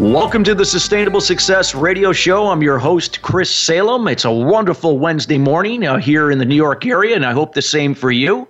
[0.00, 2.48] Welcome to the Sustainable Success Radio Show.
[2.48, 4.08] I'm your host, Chris Salem.
[4.08, 7.54] It's a wonderful Wednesday morning uh, here in the New York area, and I hope
[7.54, 8.48] the same for you.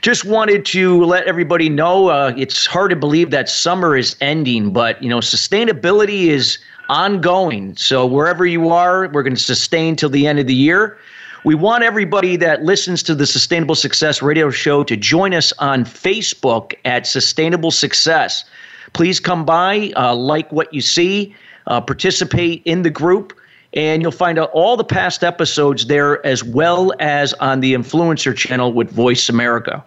[0.00, 4.72] Just wanted to let everybody know uh, it's hard to believe that summer is ending,
[4.72, 6.56] but you know, sustainability is
[6.88, 7.76] ongoing.
[7.76, 10.96] So wherever you are, we're going to sustain till the end of the year.
[11.44, 15.84] We want everybody that listens to the Sustainable Success Radio Show to join us on
[15.84, 18.46] Facebook at Sustainable Success.
[18.92, 21.34] Please come by, uh, like what you see,
[21.66, 23.32] uh, participate in the group,
[23.74, 28.36] and you'll find out all the past episodes there as well as on the Influencer
[28.36, 29.82] channel with Voice America.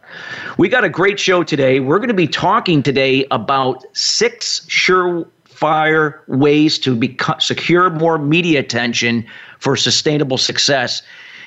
[0.58, 1.80] We got a great show today.
[1.80, 9.26] We're going to be talking today about six surefire ways to secure more media attention
[9.60, 11.04] for sustainable success.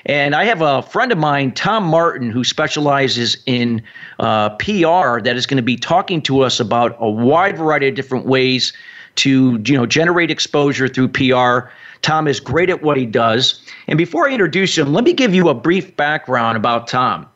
[0.06, 3.82] And I have a friend of mine, Tom Martin, who specializes in
[4.18, 7.94] uh, PR, that is going to be talking to us about a wide variety of
[7.94, 8.72] different ways
[9.16, 11.70] to you know generate exposure through PR.
[12.02, 13.60] Tom is great at what he does.
[13.88, 17.26] And before I introduce him, let me give you a brief background about Tom.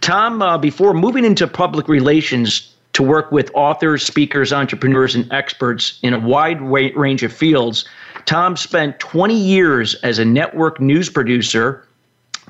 [0.00, 6.00] Tom, uh, before moving into public relations to work with authors, speakers, entrepreneurs, and experts
[6.02, 7.84] in a wide range of fields,
[8.26, 11.86] Tom spent 20 years as a network news producer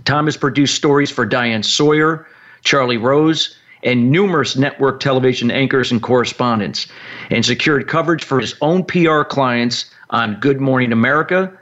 [0.05, 2.27] Tom has produced stories for Diane Sawyer,
[2.63, 6.87] Charlie Rose, and numerous network television anchors and correspondents,
[7.31, 11.53] and secured coverage for his own PR clients on Good Morning America,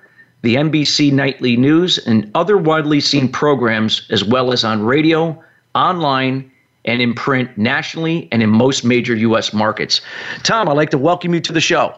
[0.42, 5.41] the NBC Nightly News, and other widely seen programs, as well as on radio,
[5.75, 6.50] online,
[6.84, 9.53] and in print nationally and in most major U.S.
[9.53, 10.00] markets.
[10.43, 11.94] Tom, I'd like to welcome you to the show.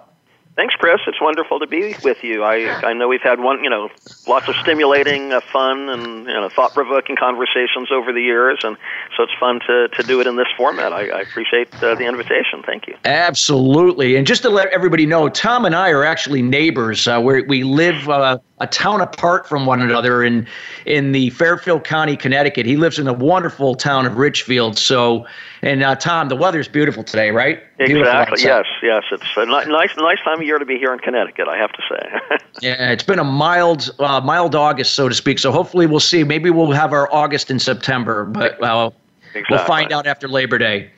[0.61, 1.01] Thanks, Chris.
[1.07, 2.45] It's wonderful to be with you.
[2.45, 3.89] I I know we've had one, you know,
[4.29, 8.77] lots of stimulating, uh, fun, and you know, thought-provoking conversations over the years, and
[9.17, 10.93] so it's fun to to do it in this format.
[10.93, 12.63] I, I appreciate uh, the invitation.
[12.63, 12.95] Thank you.
[13.07, 17.09] Absolutely, and just to let everybody know, Tom and I are actually neighbors.
[17.09, 20.47] Uh, we we live uh, a town apart from one another in
[20.85, 22.67] in the Fairfield County, Connecticut.
[22.67, 24.79] He lives in the wonderful town of Ridgefield.
[24.79, 25.27] So,
[25.63, 27.63] and uh, Tom, the weather's beautiful today, right?
[27.79, 28.43] Exactly.
[28.43, 28.67] Yes.
[28.83, 29.05] Yes.
[29.11, 31.49] It's a nice nice time of year to be here in Connecticut.
[31.49, 32.39] I have to say.
[32.61, 35.39] yeah, it's been a mild uh, mild August, so to speak.
[35.39, 36.23] So hopefully we'll see.
[36.23, 38.91] Maybe we'll have our August in September, but uh,
[39.35, 39.45] exactly.
[39.51, 40.91] we'll find out after Labor Day.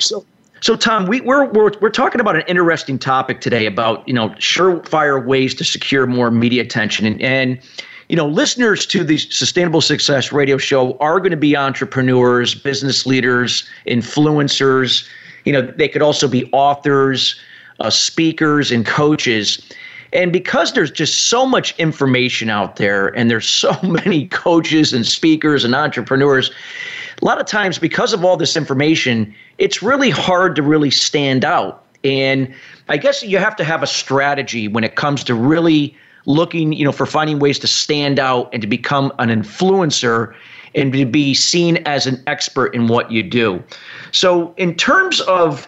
[0.00, 0.24] so.
[0.60, 4.30] So, Tom, we, we're, we're, we're talking about an interesting topic today about, you know,
[4.30, 7.06] surefire ways to secure more media attention.
[7.06, 7.60] And, and
[8.08, 13.06] you know, listeners to the Sustainable Success radio show are going to be entrepreneurs, business
[13.06, 15.06] leaders, influencers.
[15.44, 17.38] You know, they could also be authors,
[17.80, 19.62] uh, speakers, and coaches.
[20.12, 25.06] And because there's just so much information out there and there's so many coaches and
[25.06, 26.50] speakers and entrepreneurs,
[27.20, 31.44] a lot of times because of all this information, it's really hard to really stand
[31.44, 31.84] out.
[32.04, 32.54] And
[32.88, 35.96] I guess you have to have a strategy when it comes to really
[36.26, 40.34] looking, you know, for finding ways to stand out and to become an influencer
[40.74, 43.62] and to be seen as an expert in what you do.
[44.12, 45.66] So, in terms of,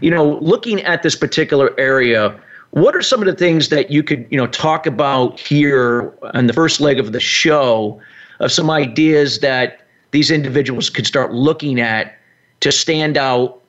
[0.00, 2.38] you know, looking at this particular area,
[2.70, 6.46] what are some of the things that you could, you know, talk about here on
[6.46, 8.00] the first leg of the show
[8.40, 9.79] of some ideas that
[10.10, 12.16] these individuals could start looking at
[12.60, 13.60] to stand out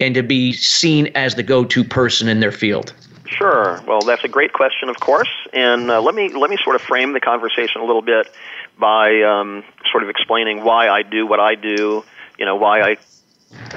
[0.00, 2.92] and to be seen as the go-to person in their field?
[3.26, 3.80] Sure.
[3.86, 5.30] Well, that's a great question, of course.
[5.52, 8.28] And uh, let me let me sort of frame the conversation a little bit
[8.78, 12.04] by um, sort of explaining why I do what I do.
[12.38, 12.96] You know, why I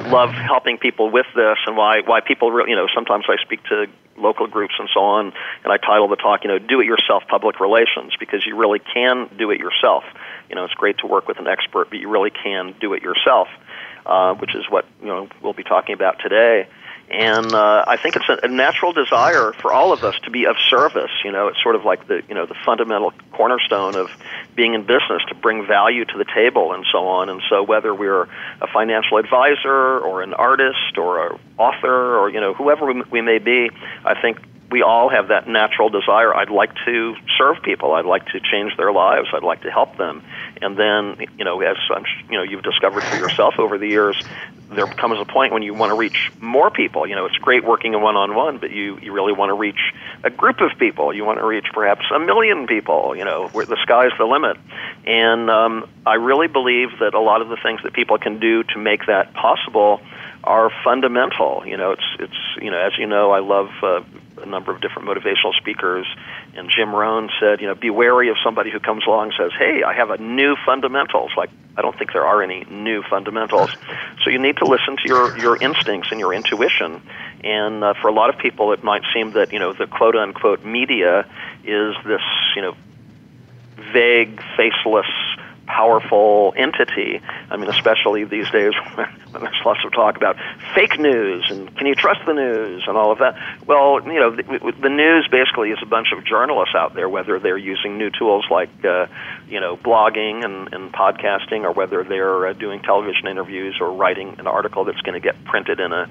[0.06, 3.64] love helping people with this, and why why people really, you know sometimes I speak
[3.66, 5.32] to local groups and so on,
[5.64, 8.80] and I title the talk, you know, "Do It Yourself Public Relations," because you really
[8.80, 10.04] can do it yourself.
[10.50, 13.02] You know, it's great to work with an expert, but you really can do it
[13.02, 13.48] yourself,
[14.06, 16.68] uh, which is what you know we'll be talking about today.
[17.10, 20.46] And uh, I think it's a, a natural desire for all of us to be
[20.46, 21.10] of service.
[21.26, 24.12] You know, it's sort of like the you know the fundamental cornerstone of
[24.56, 27.30] being in business to bring value to the table and so on.
[27.30, 28.24] And so whether we're
[28.62, 33.22] a financial advisor or an artist or an author or you know whoever we, we
[33.22, 33.72] may be,
[34.06, 34.38] I think
[34.72, 36.34] we all have that natural desire.
[36.36, 37.94] I'd like to serve people.
[37.94, 39.30] I'd like to change their lives.
[39.34, 40.24] I'd like to help them
[40.62, 44.22] and then you know as I'm, you know you've discovered for yourself over the years,
[44.70, 47.08] there comes a point when you want to reach more people.
[47.08, 49.80] You know, it's great working in one-on-one, but you you really want to reach
[50.24, 51.14] a group of people.
[51.14, 53.16] You want to reach perhaps a million people.
[53.16, 54.58] You know, where the sky's the limit.
[55.06, 58.64] And um, I really believe that a lot of the things that people can do
[58.64, 60.02] to make that possible
[60.44, 61.64] are fundamental.
[61.66, 64.02] You know, it's it's you know, as you know, I love uh,
[64.41, 66.06] a number of different motivational speakers,
[66.56, 69.51] and Jim Rohn said, you know, be wary of somebody who comes along and says,
[69.57, 73.69] "Hey, I have a new fundamentals." Like, I don't think there are any new fundamentals.
[74.24, 77.01] So you need to listen to your your instincts and your intuition.
[77.44, 80.15] And uh, for a lot of people, it might seem that you know the quote
[80.15, 81.25] unquote media
[81.63, 82.21] is this
[82.56, 82.75] you know
[83.94, 85.07] vague, faceless
[85.69, 87.21] powerful entity.
[87.50, 89.07] I mean, especially these days when
[89.44, 90.36] there's lots of talk about
[90.74, 93.38] fake news and can you trust the news and all of that.
[93.66, 97.39] Well, you know, the, the news basically is a bunch of journalists out there, whether
[97.39, 99.06] they're using new tools like, uh,
[99.48, 104.36] you know, blogging and, and podcasting, or whether they're uh, doing television interviews or writing
[104.39, 106.10] an article that's going to get printed in a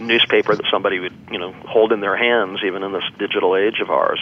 [0.00, 3.78] newspaper that somebody would, you know, hold in their hands, even in this digital age
[3.80, 4.18] of ours.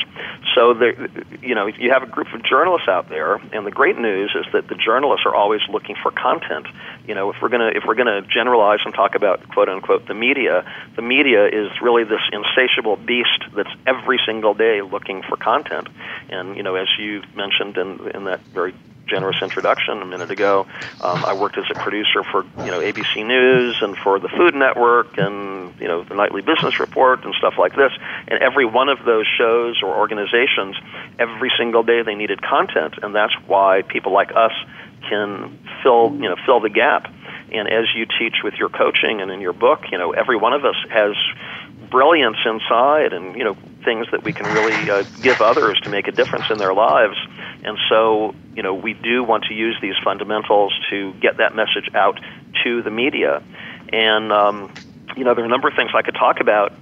[0.55, 1.09] So, there,
[1.41, 4.45] you know, you have a group of journalists out there, and the great news is
[4.53, 6.67] that journalists are always looking for content.
[7.07, 10.15] You know, if we're gonna if we're gonna generalize and talk about quote unquote the
[10.15, 10.65] media,
[10.97, 15.89] the media is really this insatiable beast that's every single day looking for content.
[16.29, 18.75] And you know, as you mentioned in in that very
[19.07, 20.67] generous introduction a minute ago.
[21.01, 24.55] Um, I worked as a producer for you know ABC News and for the Food
[24.55, 27.93] Network and you know the Nightly Business Report and stuff like this.
[28.29, 30.77] And every one of those shows or organizations,
[31.19, 34.53] every single day they needed content, and that's why people like us
[35.09, 37.13] can fill you know fill the gap.
[37.53, 40.53] And as you teach with your coaching and in your book, you know every one
[40.53, 41.15] of us has
[41.91, 46.09] brilliance inside and you know things that we can really uh, give others to make
[46.09, 47.17] a difference in their lives.
[47.63, 51.89] And so you know we do want to use these fundamentals to get that message
[51.95, 52.19] out
[52.65, 53.43] to the media.
[53.93, 54.73] And um,
[55.17, 56.73] you know there are a number of things I could talk about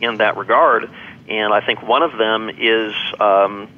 [0.00, 0.90] in that regard.
[1.28, 3.68] And I think one of them is um,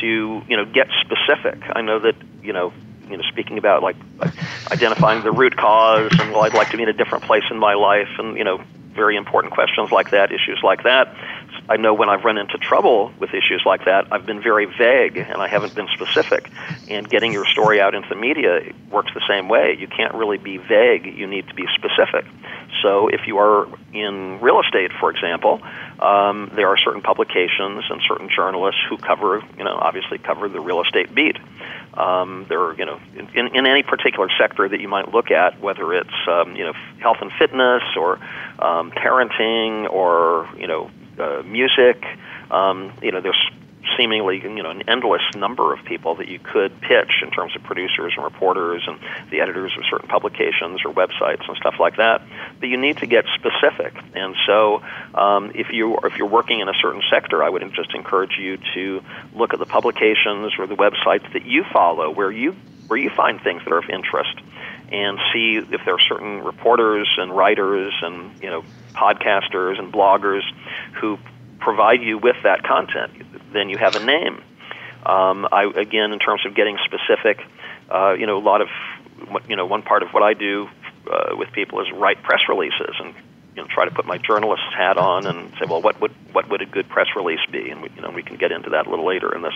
[0.00, 1.62] to you know get specific.
[1.74, 2.72] I know that you know
[3.10, 3.96] you know, speaking about like
[4.70, 7.58] identifying the root cause and well, I'd like to be in a different place in
[7.58, 8.62] my life, and you know,
[8.94, 11.14] very important questions like that, issues like that.
[11.68, 15.16] I know when I've run into trouble with issues like that, I've been very vague
[15.16, 16.50] and I haven't been specific.
[16.88, 18.60] And getting your story out into the media
[18.90, 19.76] works the same way.
[19.78, 22.26] You can't really be vague, you need to be specific.
[22.82, 25.60] So if you are in real estate, for example,
[26.00, 30.60] um, there are certain publications and certain journalists who cover, you know, obviously cover the
[30.60, 31.36] real estate beat.
[31.94, 33.00] Um, there are, you know,
[33.34, 36.72] in, in any particular sector that you might look at, whether it's, um, you know,
[37.00, 38.14] health and fitness or
[38.58, 42.02] um, parenting or, you know, uh, music,
[42.50, 43.50] um, you know, there's
[43.96, 47.62] seemingly you know an endless number of people that you could pitch in terms of
[47.62, 48.98] producers and reporters and
[49.30, 52.22] the editors of certain publications or websites and stuff like that.
[52.58, 53.94] But you need to get specific.
[54.14, 54.82] And so,
[55.14, 58.58] um, if you if you're working in a certain sector, I would just encourage you
[58.74, 59.02] to
[59.34, 62.56] look at the publications or the websites that you follow, where you
[62.88, 64.36] where you find things that are of interest
[64.90, 70.42] and see if there are certain reporters and writers and you know podcasters and bloggers
[71.00, 71.16] who
[71.60, 73.12] provide you with that content
[73.52, 74.42] then you have a name.
[75.06, 77.40] Um, I again, in terms of getting specific,
[77.90, 78.68] uh, you know, a lot of
[79.48, 80.68] you know, one part of what I do
[81.10, 83.14] uh, with people is write press releases and
[83.56, 86.48] you know try to put my journalist's hat on and say, well, what would what
[86.48, 87.70] would a good press release be?
[87.70, 89.54] And we, you know, we can get into that a little later in this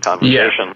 [0.00, 0.68] conversation.
[0.68, 0.74] Yeah.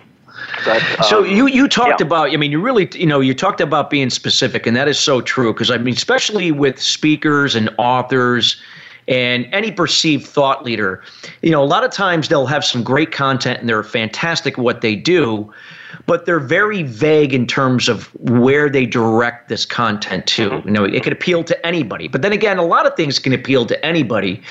[0.64, 2.06] But, um, so you you talked yeah.
[2.06, 4.98] about I mean you really you know you talked about being specific and that is
[4.98, 8.60] so true because I mean especially with speakers and authors
[9.08, 11.02] and any perceived thought leader.
[11.42, 14.64] You know, a lot of times they'll have some great content and they're fantastic at
[14.64, 15.52] what they do,
[16.06, 20.50] but they're very vague in terms of where they direct this content to.
[20.50, 20.68] Mm-hmm.
[20.68, 22.08] You know, it could appeal to anybody.
[22.08, 24.42] But then again, a lot of things can appeal to anybody.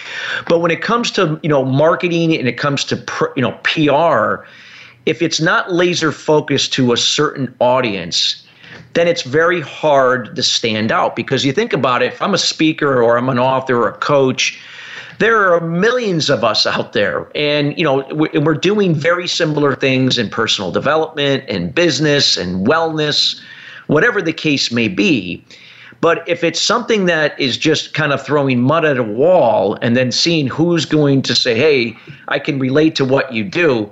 [0.47, 3.59] But when it comes to, you know, marketing and it comes to, pr- you know,
[3.63, 4.45] PR,
[5.05, 8.44] if it's not laser focused to a certain audience,
[8.95, 12.39] then it's very hard to stand out because you think about it if I'm a
[12.39, 14.59] speaker or I'm an author or a coach,
[15.19, 17.29] there are millions of us out there.
[17.35, 23.39] And you know we're doing very similar things in personal development and business and wellness
[23.87, 25.43] whatever the case may be.
[26.01, 29.95] But if it's something that is just kind of throwing mud at a wall and
[29.95, 31.97] then seeing who's going to say hey
[32.27, 33.91] i can relate to what you do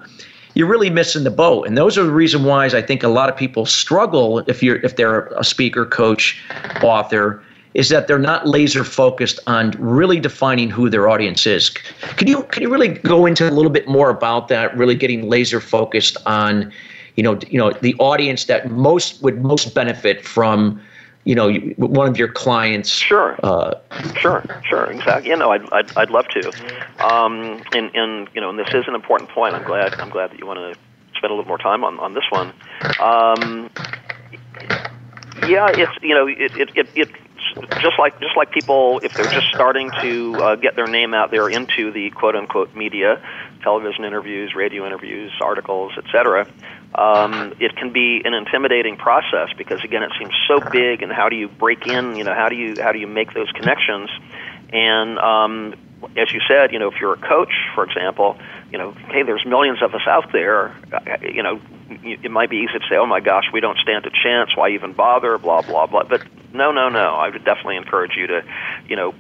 [0.54, 1.68] you're really missing the boat.
[1.68, 4.78] And those are the reason why I think a lot of people struggle if you're
[4.78, 6.42] if they're a speaker, coach,
[6.82, 7.44] author,
[7.74, 11.70] is that they're not laser focused on really defining who their audience is.
[11.70, 14.76] Can you can you really go into a little bit more about that?
[14.78, 16.72] Really getting laser focused on
[17.16, 20.82] you know, you know, the audience that most would most benefit from
[21.26, 23.40] you know one of your clients sure.
[23.44, 23.76] uh,
[24.18, 25.30] sure sure exactly.
[25.30, 26.52] You know I'd, I'd, I'd love to.
[27.04, 29.56] Um, and, and you know and this is an important point.
[29.56, 30.80] I'm glad I'm glad that you want to
[31.16, 32.52] spend a little more time on, on this one.
[33.00, 33.70] Um,
[35.48, 37.10] yeah it's you know it, it, it, it
[37.80, 41.32] just like just like people if they're just starting to uh, get their name out
[41.32, 43.22] there into the quote unquote media
[43.62, 46.48] television interviews radio interviews articles etc
[46.96, 51.30] um, it can be an intimidating process because again it seems so big and how
[51.30, 52.16] do you break in?
[52.16, 54.10] You know how do you how do you make those connections?
[54.72, 55.76] And um,
[56.18, 58.38] as you said you know if you're a coach for example
[58.72, 60.76] you know hey there's millions of us out there.
[61.22, 61.60] You know
[61.90, 64.56] it might be easy to say oh my gosh we don't stand a chance.
[64.56, 65.38] Why even bother?
[65.38, 66.04] Blah blah blah.
[66.04, 66.24] But
[66.54, 67.16] no no no.
[67.16, 68.44] I would definitely encourage you to
[68.88, 69.16] you know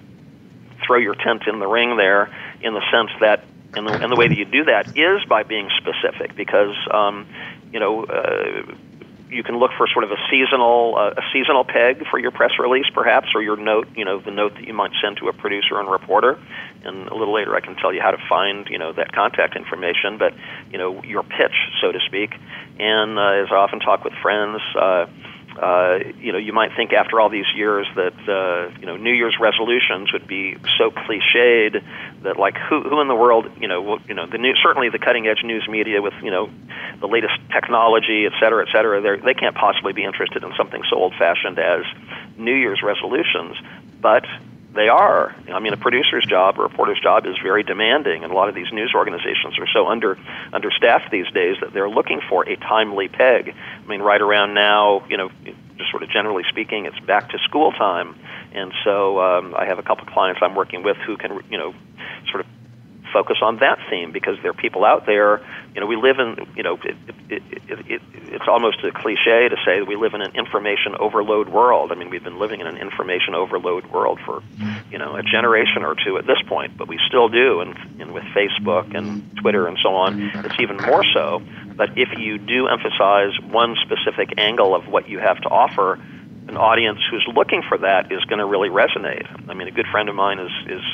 [0.86, 2.30] throw your tent in the ring there
[2.62, 5.44] in the sense that and the, and the way that you do that is by
[5.44, 7.25] being specific because um,
[7.74, 8.74] you know, uh,
[9.34, 12.51] you can look for sort of a seasonal uh, a seasonal peg for your press
[12.60, 13.88] release, perhaps, or your note.
[13.96, 16.39] You know, the note that you might send to a producer and reporter.
[16.84, 19.56] And a little later, I can tell you how to find you know that contact
[19.56, 20.18] information.
[20.18, 20.34] But
[20.72, 22.32] you know, your pitch, so to speak.
[22.80, 24.62] And uh, as I often talk with friends.
[24.75, 25.08] Uh,
[25.62, 29.13] uh, you know, you might think after all these years that uh, you know New
[29.13, 31.83] Year's resolutions would be so cliched
[32.24, 35.00] that like who who in the world you know you know the new certainly the
[35.00, 36.50] cutting edge news media with you know
[37.00, 39.01] the latest technology, et cetera, et cetera.
[39.01, 41.86] They they can't possibly be interested in something so old fashioned as
[42.38, 43.55] New Year's resolutions,
[44.01, 44.25] but
[44.74, 45.36] they are.
[45.51, 48.56] I mean, a producer's job, a reporter's job is very demanding, and a lot of
[48.56, 50.18] these news organizations are so under
[50.51, 53.53] understaffed these days that they're looking for a timely peg.
[53.56, 55.30] I mean, right around now, you know,
[55.77, 58.15] just sort of generally speaking, it's back to school time,
[58.51, 61.58] and so um, I have a couple of clients I'm working with who can, you
[61.58, 61.74] know,
[62.30, 62.48] sort of
[63.13, 65.41] focus on that theme because there are people out there.
[65.74, 66.98] You know, we live in, you know, it,
[67.29, 68.01] it, it, it,
[68.34, 71.91] it's almost a cliche to say that we live in an information overload world.
[71.91, 74.41] I mean, we've been living in an information overload world for,
[74.91, 77.62] you know, a generation or two at this point, but we still do.
[77.62, 81.41] And, and with Facebook and Twitter and so on, it's even more so.
[81.75, 86.00] But if you do emphasize one specific angle of what you have to offer,
[86.53, 89.25] an audience who's looking for that is going to really resonate.
[89.50, 90.86] I mean, a good friend of mine is is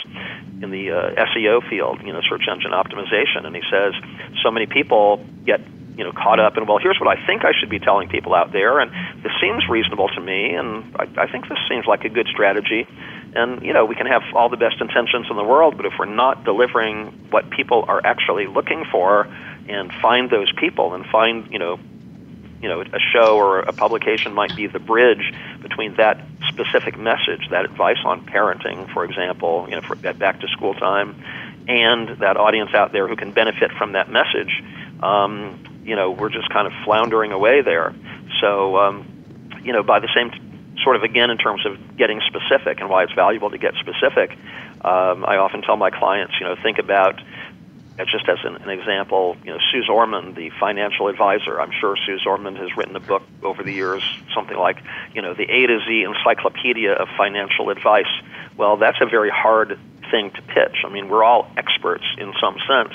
[0.64, 3.94] in the uh, SEO field, you know, search engine optimization, and he says
[4.42, 5.60] so many people get
[5.98, 8.34] you know caught up in well, here's what I think I should be telling people
[8.34, 8.90] out there, and
[9.22, 12.88] this seems reasonable to me, and I, I think this seems like a good strategy.
[13.36, 15.94] And you know, we can have all the best intentions in the world, but if
[16.00, 19.28] we're not delivering what people are actually looking for,
[19.68, 21.80] and find those people, and find you know
[22.62, 27.48] you know a show or a publication might be the bridge between that specific message,
[27.52, 31.16] that advice on parenting, for example, you know, for that back to school time,
[31.68, 34.64] and that audience out there who can benefit from that message.
[35.02, 37.94] Um, you know, we're just kind of floundering away there.
[38.42, 40.40] So, um, you know, by the same t-
[40.84, 44.32] sort of again in terms of getting specific and why it's valuable to get specific,
[44.84, 47.20] um, I often tell my clients, you know, think about
[48.08, 51.60] just as an, an example, you know, Suze Orman, the financial advisor.
[51.60, 54.04] I'm sure Suze Orman has written a book over the years,
[54.34, 54.78] something like,
[55.14, 58.12] you know, the A to Z encyclopedia of financial advice.
[58.58, 59.80] Well, that's a very hard
[60.12, 60.84] thing to pitch.
[60.86, 62.94] I mean, we're all experts in some sense.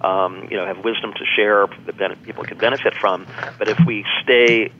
[0.00, 3.26] Um, you know, have wisdom to share that people can benefit from.
[3.58, 4.70] But if we stay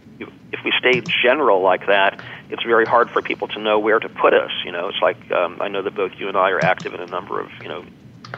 [0.52, 4.08] if we stay general like that, it's very hard for people to know where to
[4.08, 4.50] put us.
[4.64, 7.00] You know, it's like um, I know that both you and I are active in
[7.00, 7.84] a number of you know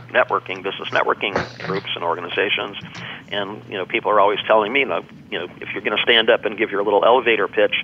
[0.08, 2.76] networking, business networking groups and organizations.
[3.28, 5.04] And you know, people are always telling me, you know,
[5.60, 7.74] if you're going to stand up and give your little elevator pitch,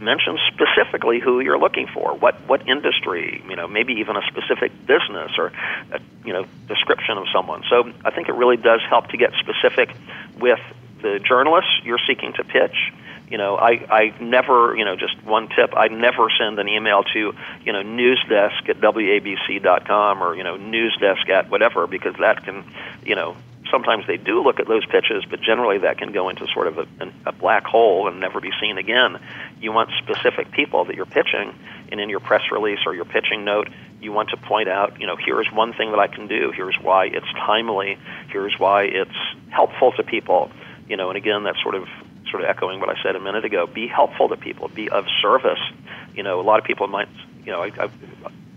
[0.00, 4.72] mention specifically who you're looking for, what what industry, you know, maybe even a specific
[4.86, 5.52] business or
[5.92, 7.62] a you know description of someone.
[7.70, 9.94] So I think it really does help to get specific
[10.38, 10.60] with
[11.02, 12.92] the journalists you're seeking to pitch
[13.28, 17.02] you know, I, I never, you know, just one tip, I never send an email
[17.12, 22.64] to, you know, newsdesk at wabc.com or, you know, newsdesk at whatever, because that can,
[23.04, 23.36] you know,
[23.70, 26.78] sometimes they do look at those pitches, but generally that can go into sort of
[26.78, 26.86] a,
[27.26, 29.18] a black hole and never be seen again.
[29.60, 31.52] You want specific people that you're pitching,
[31.90, 33.68] and in your press release or your pitching note,
[34.00, 36.76] you want to point out, you know, here's one thing that I can do, here's
[36.80, 39.16] why it's timely, here's why it's
[39.50, 40.50] helpful to people,
[40.88, 41.88] you know, and again, that sort of
[42.36, 45.06] sort of echoing what I said a minute ago, be helpful to people, be of
[45.22, 45.58] service.
[46.14, 47.08] You know, a lot of people might,
[47.44, 47.88] you know, I, I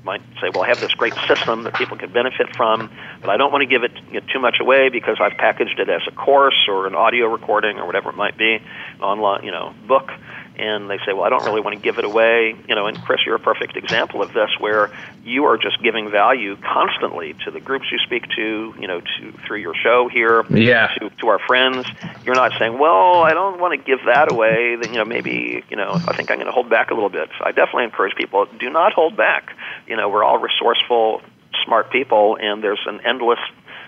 [0.04, 3.38] might say, well, I have this great system that people can benefit from, but I
[3.38, 6.02] don't want to give it you know, too much away because I've packaged it as
[6.08, 8.60] a course or an audio recording or whatever it might be,
[9.02, 10.12] online, you know, book.
[10.60, 13.02] And they say, "Well, I don't really want to give it away." You know, and
[13.04, 14.92] Chris, you're a perfect example of this, where
[15.24, 18.76] you are just giving value constantly to the groups you speak to.
[18.78, 20.88] You know, to through your show here, yeah.
[21.00, 21.88] to to our friends.
[22.26, 25.64] You're not saying, "Well, I don't want to give that away." Then you know, maybe
[25.70, 27.30] you know, I think I'm going to hold back a little bit.
[27.38, 29.56] So I definitely encourage people: do not hold back.
[29.88, 31.22] You know, we're all resourceful,
[31.66, 33.40] smart people, and there's an endless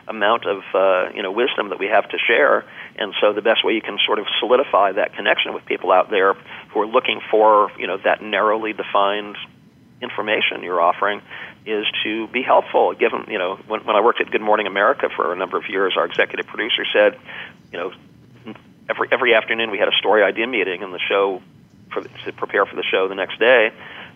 [0.08, 2.66] amount of uh, you know wisdom that we have to share.
[2.98, 6.10] And so the best way you can sort of solidify that connection with people out
[6.10, 6.36] there
[6.72, 9.38] who are looking for you know that narrowly defined
[10.02, 11.22] information you're offering
[11.66, 12.94] is to be helpful.
[12.94, 15.70] Given you know when, when I worked at Good Morning America for a number of
[15.70, 17.20] years, our executive producer said,
[17.72, 17.94] you know,
[18.90, 21.42] every every afternoon we had a story idea meeting, and the show
[21.92, 23.72] for, to prepare for the show the next day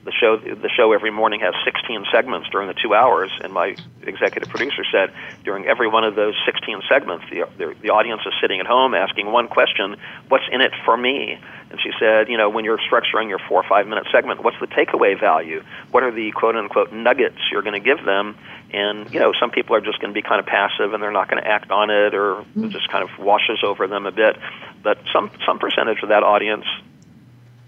[0.05, 3.75] the show the show every morning has 16 segments during the two hours, and my
[4.03, 5.11] executive producer said
[5.43, 8.93] during every one of those 16 segments, the, the the audience is sitting at home
[8.93, 9.97] asking one question:
[10.29, 11.39] What's in it for me?
[11.71, 14.59] And she said, you know, when you're structuring your four or five minute segment, what's
[14.59, 15.63] the takeaway value?
[15.89, 18.37] What are the quote unquote nuggets you're going to give them?
[18.71, 21.11] And you know, some people are just going to be kind of passive and they're
[21.11, 24.11] not going to act on it, or it just kind of washes over them a
[24.11, 24.37] bit.
[24.83, 26.65] But some some percentage of that audience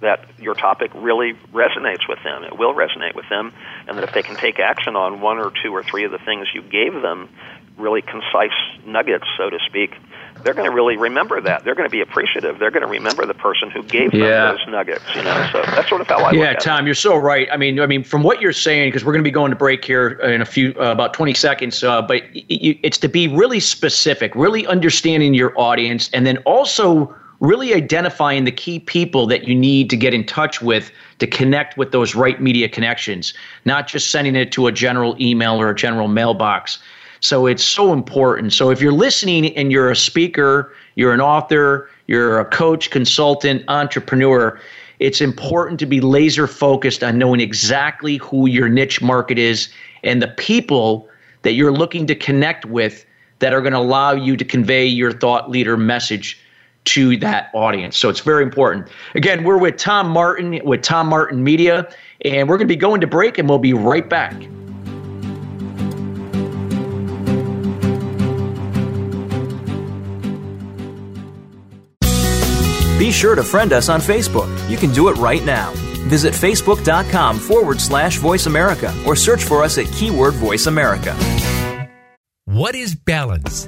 [0.01, 2.43] that your topic really resonates with them.
[2.43, 3.51] It will resonate with them,
[3.87, 6.19] and that if they can take action on one or two or three of the
[6.19, 7.29] things you gave them,
[7.77, 8.51] really concise
[8.85, 9.95] nuggets, so to speak,
[10.43, 11.63] they're going to really remember that.
[11.63, 12.59] They're going to be appreciative.
[12.59, 14.51] They're going to remember the person who gave them Yeah.
[14.51, 15.03] those nuggets.
[15.15, 17.47] You know, so that's sort of how I Yeah, Tom, you're so right.
[17.51, 19.57] I mean, I mean, from what you're saying, because we're going to be going to
[19.57, 21.83] break here in a few, uh, about 20 seconds.
[21.83, 27.73] Uh, but it's to be really specific, really understanding your audience, and then also really
[27.73, 31.91] identifying the key people that you need to get in touch with to connect with
[31.91, 33.33] those right media connections,
[33.65, 36.79] not just sending it to a general email or a general mailbox.
[37.19, 38.53] So it's so important.
[38.53, 43.63] So if you're listening and you're a speaker, you're an author, you're a coach, consultant,
[43.67, 44.59] entrepreneur,
[44.99, 49.69] it's important to be laser focused on knowing exactly who your niche market is
[50.03, 51.07] and the people
[51.43, 53.05] that you're looking to connect with
[53.39, 56.39] that are going to allow you to convey your thought leader message
[56.87, 57.97] to that audience.
[57.97, 58.87] So it's very important.
[59.15, 61.87] Again, we're with Tom Martin with Tom Martin Media,
[62.25, 64.33] and we're going to be going to break, and we'll be right back.
[72.97, 74.49] Be sure to friend us on Facebook.
[74.69, 75.71] You can do it right now.
[76.07, 81.15] Visit facebook.com forward slash voice America or search for us at keyword voice America.
[82.45, 83.67] What is balance?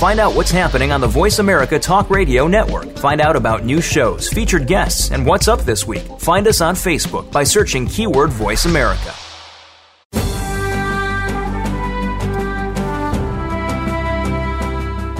[0.00, 2.88] Find out what's happening on the Voice America Talk Radio Network.
[2.96, 6.06] Find out about new shows, featured guests, and what's up this week.
[6.18, 9.12] Find us on Facebook by searching keyword Voice America.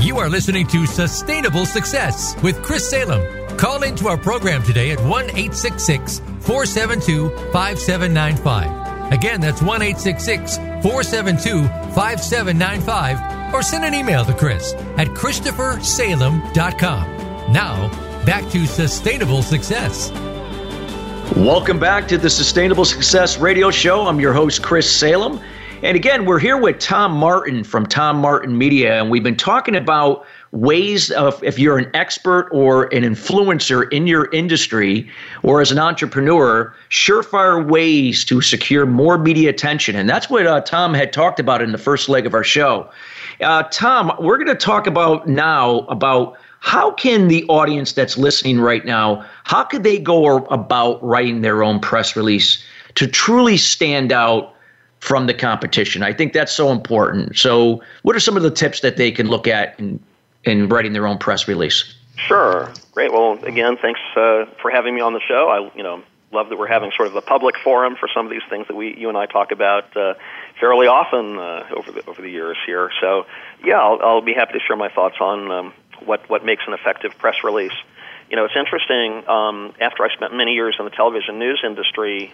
[0.03, 3.59] You are listening to Sustainable Success with Chris Salem.
[3.59, 8.89] Call into our program today at 1 866 472 5795.
[9.11, 13.55] Again, that's 1 866 472 5795.
[13.55, 17.53] Or send an email to Chris at ChristopherSalem.com.
[17.53, 17.88] Now,
[18.25, 20.11] back to Sustainable Success.
[21.37, 24.07] Welcome back to the Sustainable Success Radio Show.
[24.07, 25.40] I'm your host, Chris Salem.
[25.83, 29.77] And again, we're here with Tom Martin from Tom Martin Media, and we've been talking
[29.77, 35.09] about ways of if you're an expert or an influencer in your industry
[35.43, 39.95] or as an entrepreneur, surefire ways to secure more media attention.
[39.95, 42.91] And that's what uh, Tom had talked about in the first leg of our show.
[43.41, 48.61] Uh, Tom, we're going to talk about now about how can the audience that's listening
[48.61, 52.63] right now how could they go about writing their own press release
[52.95, 54.55] to truly stand out
[54.99, 58.81] from the competition i think that's so important so what are some of the tips
[58.81, 59.99] that they can look at in
[60.44, 61.94] in writing their own press release
[62.26, 62.72] Sure.
[62.92, 63.12] Great.
[63.12, 65.48] Well, again, thanks uh, for having me on the show.
[65.48, 68.31] I, you know, love that we're having sort of a public forum for some of
[68.31, 70.14] these things that we, you and I talk about uh,
[70.61, 72.90] fairly often uh, over the over the years here.
[73.00, 73.26] So,
[73.64, 75.72] yeah, I'll, I'll be happy to share my thoughts on um,
[76.05, 77.72] what what makes an effective press release.
[78.29, 79.29] You know, it's interesting.
[79.29, 82.33] Um, after I spent many years in the television news industry,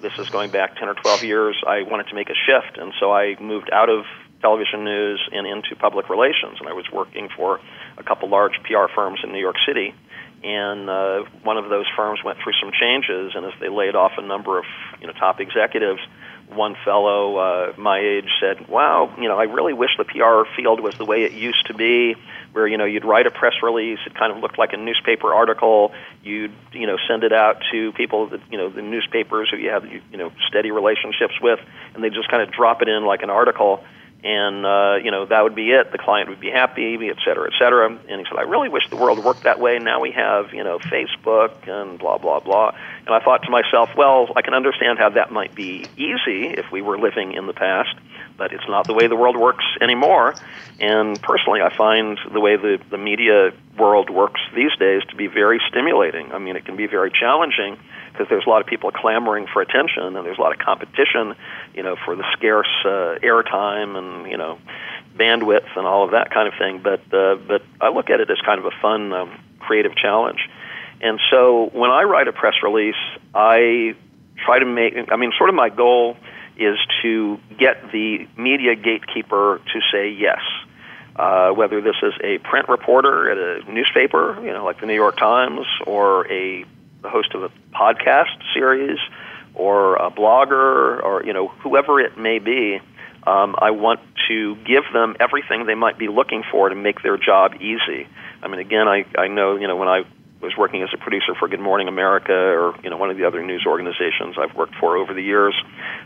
[0.00, 1.56] this is going back ten or twelve years.
[1.66, 4.04] I wanted to make a shift, and so I moved out of
[4.40, 6.58] television news and into public relations.
[6.60, 7.60] And I was working for
[7.96, 9.94] a couple large PR firms in New York City.
[10.42, 14.12] And uh, one of those firms went through some changes, and as they laid off
[14.18, 14.64] a number of
[15.00, 16.00] you know top executives,
[16.48, 20.80] one fellow uh, my age said, "Wow, you know, I really wish the PR field
[20.80, 22.14] was the way it used to be,
[22.52, 25.34] where you know you'd write a press release, it kind of looked like a newspaper
[25.34, 29.56] article, you'd you know send it out to people that you know the newspapers who
[29.56, 31.58] you have you know steady relationships with,
[31.94, 33.82] and they just kind of drop it in like an article."
[34.24, 35.92] And uh, you know that would be it.
[35.92, 37.86] The client would be happy, et cetera, et cetera.
[37.86, 39.78] And he said, "I really wish the world worked that way.
[39.78, 42.74] Now we have you know Facebook and blah blah blah."
[43.06, 46.70] And I thought to myself, "Well, I can understand how that might be easy if
[46.72, 47.94] we were living in the past,
[48.36, 50.34] but it's not the way the world works anymore."
[50.80, 55.28] And personally, I find the way the the media world works these days to be
[55.28, 56.32] very stimulating.
[56.32, 57.78] I mean, it can be very challenging
[58.18, 61.34] because there's a lot of people clamoring for attention and there's a lot of competition,
[61.74, 64.58] you know, for the scarce uh, airtime and you know
[65.16, 66.82] bandwidth and all of that kind of thing.
[66.82, 70.40] But uh, but I look at it as kind of a fun, um, creative challenge.
[71.00, 72.96] And so when I write a press release,
[73.34, 73.94] I
[74.44, 74.94] try to make.
[75.10, 76.16] I mean, sort of my goal
[76.56, 80.40] is to get the media gatekeeper to say yes.
[81.14, 84.94] Uh, whether this is a print reporter at a newspaper, you know, like the New
[84.94, 86.64] York Times, or a
[87.02, 88.98] the host of a podcast series
[89.54, 92.80] or a blogger or you know whoever it may be
[93.26, 97.18] um, I want to give them everything they might be looking for to make their
[97.18, 98.08] job easy.
[98.42, 100.04] I mean, again, I, I know, you know, when I
[100.40, 103.24] was working as a producer for Good Morning America or you know one of the
[103.24, 105.54] other news organizations I've worked for over the years.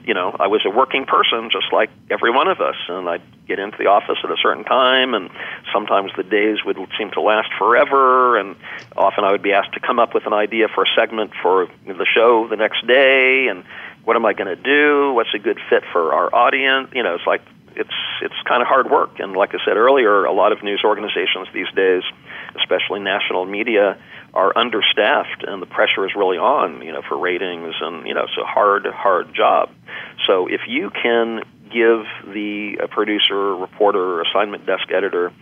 [0.04, 3.22] You know, I was a working person just like every one of us, and I'd
[3.46, 5.30] get into the office at a certain time, and
[5.72, 8.56] sometimes the days would seem to last forever, and
[8.96, 11.68] often I would be asked to come up with an idea for a segment for
[11.86, 13.64] the show the next day, and
[14.04, 15.12] what am I going to do?
[15.12, 16.88] What's a good fit for our audience?
[16.94, 17.42] You know, it's like
[17.76, 20.82] it's it's kind of hard work, and like I said earlier, a lot of news
[20.84, 22.02] organizations these days,
[22.56, 23.98] especially national media,
[24.34, 28.22] are understaffed and the pressure is really on, you know, for ratings and you know,
[28.22, 29.70] it's a hard, hard job.
[30.26, 31.42] So if you can
[31.72, 35.32] give the a producer, reporter, assignment desk editor,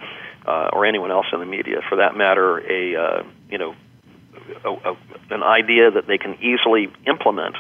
[0.47, 3.75] uh, or anyone else in the media, for that matter, a uh, you know,
[4.65, 4.97] a, a,
[5.31, 7.57] an idea that they can easily implement.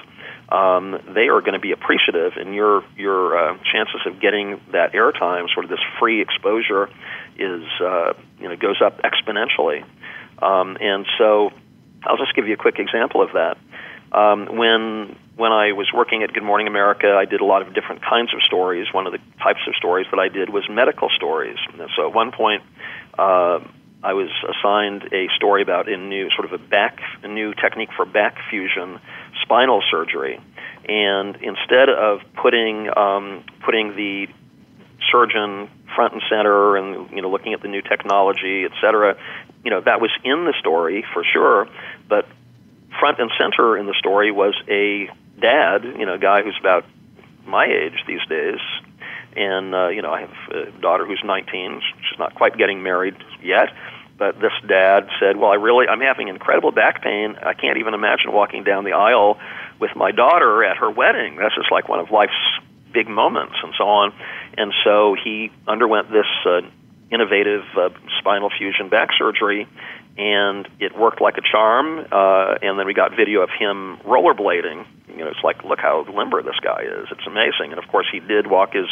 [0.48, 4.92] Um, they are going to be appreciative, and your your uh, chances of getting that
[4.92, 6.88] airtime, sort of this free exposure,
[7.38, 9.84] is uh, you know goes up exponentially.
[10.42, 11.50] Um, and so
[12.04, 13.58] I'll just give you a quick example of that.
[14.12, 17.72] Um, when when I was working at Good Morning America, I did a lot of
[17.72, 18.92] different kinds of stories.
[18.92, 21.56] One of the types of stories that I did was medical stories.
[21.72, 22.62] And so at one point,
[23.18, 23.60] uh,
[24.02, 27.90] I was assigned a story about a new sort of a back a new technique
[27.96, 28.98] for back fusion
[29.42, 30.40] spinal surgery.
[30.88, 34.26] And instead of putting um, putting the
[35.10, 39.16] surgeon front and center and you know looking at the new technology, et cetera,
[39.64, 41.68] you know that was in the story for sure,
[42.08, 42.26] but
[42.98, 45.08] front and center in the story was a
[45.40, 46.84] dad, you know, a guy who's about
[47.46, 48.60] my age these days,
[49.36, 51.80] and uh, you know I have a daughter who's 19.
[52.08, 53.68] She's not quite getting married yet,
[54.18, 57.36] but this dad said, "Well, I really I'm having incredible back pain.
[57.42, 59.38] I can't even imagine walking down the aisle
[59.78, 61.36] with my daughter at her wedding.
[61.36, 62.32] That's just like one of life's
[62.92, 64.12] big moments, and so on."
[64.56, 66.60] And so he underwent this uh,
[67.10, 69.66] innovative uh, spinal fusion back surgery,
[70.16, 72.06] and it worked like a charm.
[72.10, 74.86] Uh, and then we got video of him rollerblading.
[75.08, 77.08] You know, it's like, look how limber this guy is.
[77.10, 77.72] It's amazing.
[77.72, 78.86] And of course, he did walk his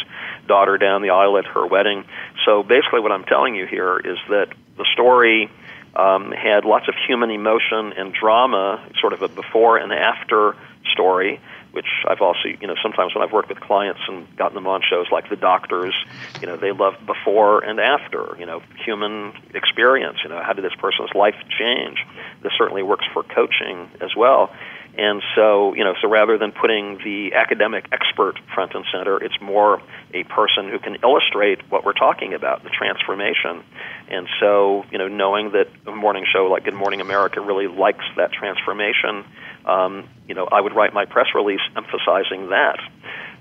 [0.47, 2.03] daughter down the aisle at her wedding.
[2.45, 5.49] So basically, what I'm telling you here is that the story
[5.95, 10.55] um, had lots of human emotion and drama, sort of a before and after
[10.93, 11.39] story
[11.71, 14.81] which I've also, you know, sometimes when I've worked with clients and gotten them on
[14.87, 15.93] shows like the doctors,
[16.41, 20.63] you know, they love before and after, you know, human experience, you know, how did
[20.63, 21.99] this person's life change?
[22.41, 24.51] This certainly works for coaching as well.
[24.97, 29.39] And so, you know, so rather than putting the academic expert front and center, it's
[29.39, 29.81] more
[30.13, 33.63] a person who can illustrate what we're talking about, the transformation.
[34.09, 38.03] And so, you know, knowing that a morning show like Good Morning America really likes
[38.17, 39.23] that transformation,
[39.69, 42.79] um, you know, I would write my press release emphasizing that.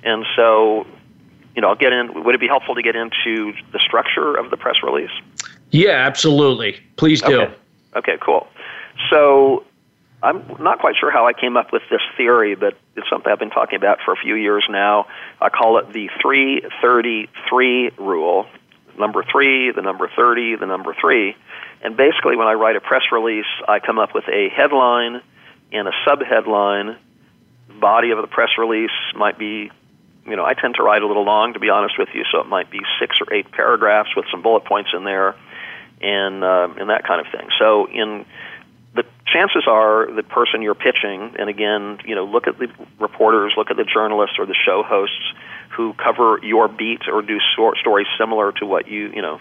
[0.05, 0.87] And so,
[1.55, 2.25] you know, I'll get in.
[2.25, 5.11] Would it be helpful to get into the structure of the press release?
[5.71, 6.79] Yeah, absolutely.
[6.97, 7.41] Please do.
[7.41, 7.55] Okay.
[7.97, 8.47] Okay, cool.
[9.11, 9.65] So
[10.23, 13.39] I'm not quite sure how I came up with this theory, but it's something I've
[13.39, 15.07] been talking about for a few years now.
[15.41, 18.47] I call it the 333 rule.
[18.99, 21.37] Number three, the number 30, the number three.
[21.83, 25.23] And basically, when I write a press release, I come up with a headline
[25.73, 26.97] and a subheadline.
[27.81, 29.71] Body of the press release might be,
[30.27, 32.41] you know, I tend to write a little long, to be honest with you, so
[32.41, 35.37] it might be six or eight paragraphs with some bullet points in there,
[36.01, 37.49] and uh, and that kind of thing.
[37.59, 38.25] So in
[38.95, 43.53] the chances are the person you're pitching, and again, you know, look at the reporters,
[43.57, 45.33] look at the journalists or the show hosts
[45.71, 47.39] who cover your beat or do
[47.81, 49.41] stories similar to what you, you know,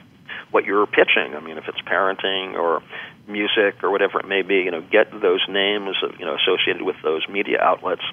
[0.51, 1.35] what you're pitching.
[1.35, 2.83] I mean, if it's parenting or
[3.27, 6.95] music or whatever it may be, you know, get those names, you know, associated with
[7.03, 8.03] those media outlets,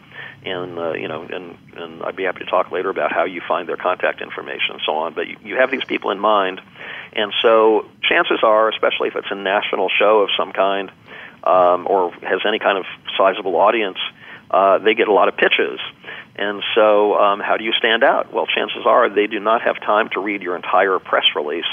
[0.45, 3.41] and uh, you know, and and I'd be happy to talk later about how you
[3.47, 5.15] find their contact information and so on.
[5.15, 6.61] But you, you have these people in mind,
[7.13, 10.91] and so chances are, especially if it's a national show of some kind,
[11.45, 12.85] um, or has any kind of
[13.17, 13.99] sizable audience,
[14.51, 15.81] uh, they get a lot of pitches.
[16.37, 18.33] And so, um, how do you stand out?
[18.33, 21.65] Well, chances are they do not have time to read your entire press release.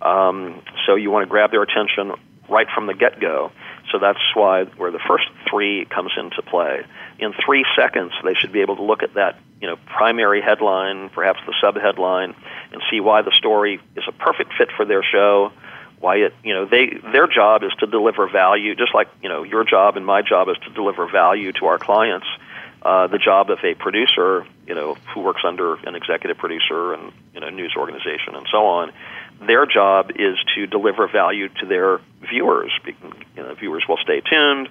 [0.00, 2.12] Um, so you want to grab their attention
[2.48, 3.52] right from the get-go.
[3.90, 6.84] So that's why where the first three comes into play.
[7.18, 11.10] In three seconds, they should be able to look at that, you know, primary headline,
[11.10, 12.34] perhaps the subheadline,
[12.72, 15.52] and see why the story is a perfect fit for their show
[16.00, 19.42] why it you know they their job is to deliver value just like you know
[19.42, 22.26] your job and my job is to deliver value to our clients
[22.82, 27.12] uh, the job of a producer you know who works under an executive producer and
[27.34, 28.92] you know news organization and so on
[29.46, 34.68] their job is to deliver value to their viewers you know viewers will stay tuned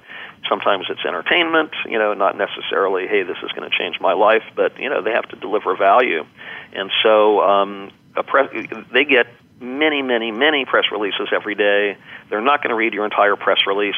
[0.50, 4.44] sometimes it's entertainment you know not necessarily hey this is going to change my life
[4.56, 6.26] but you know they have to deliver value
[6.74, 9.28] and so um, a pre- they get
[9.60, 11.98] many, many, many press releases every day.
[12.30, 13.96] They're not going to read your entire press release.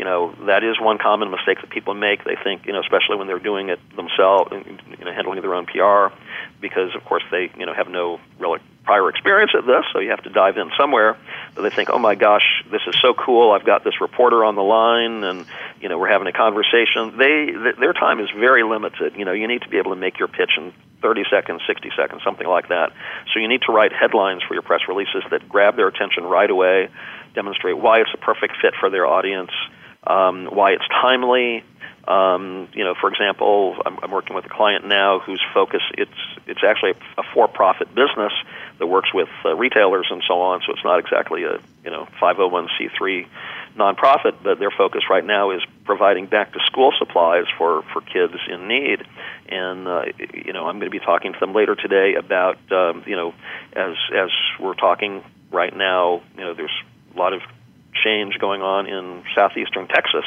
[0.00, 2.24] You know, that is one common mistake that people make.
[2.24, 5.66] They think, you know, especially when they're doing it themselves, you know, handling their own
[5.66, 6.08] PR,
[6.58, 10.08] because of course they, you know, have no real prior experience at this, so you
[10.08, 11.18] have to dive in somewhere.
[11.54, 13.52] But they think, oh my gosh, this is so cool.
[13.52, 15.44] I've got this reporter on the line, and
[15.82, 17.18] you know, we're having a conversation.
[17.18, 19.16] They, th- their time is very limited.
[19.16, 21.90] You know, you need to be able to make your pitch in 30 seconds, 60
[21.94, 22.92] seconds, something like that.
[23.34, 26.48] So you need to write headlines for your press releases that grab their attention right
[26.48, 26.88] away,
[27.34, 29.50] demonstrate why it's a perfect fit for their audience,
[30.04, 31.64] um, why it's timely.
[32.08, 36.10] Um, you know, for example, I'm, I'm working with a client now whose focus it's
[36.46, 38.32] it's actually a, a for-profit business
[38.78, 40.62] that works with uh, retailers and so on.
[40.66, 43.26] So it's not exactly a you know 501c3
[43.76, 49.06] nonprofit, but their focus right now is providing back-to-school supplies for for kids in need.
[49.48, 53.04] And uh, you know, I'm going to be talking to them later today about um,
[53.06, 53.34] you know,
[53.74, 56.82] as as we're talking right now, you know, there's
[57.14, 57.42] a lot of
[58.02, 60.24] change going on in southeastern Texas.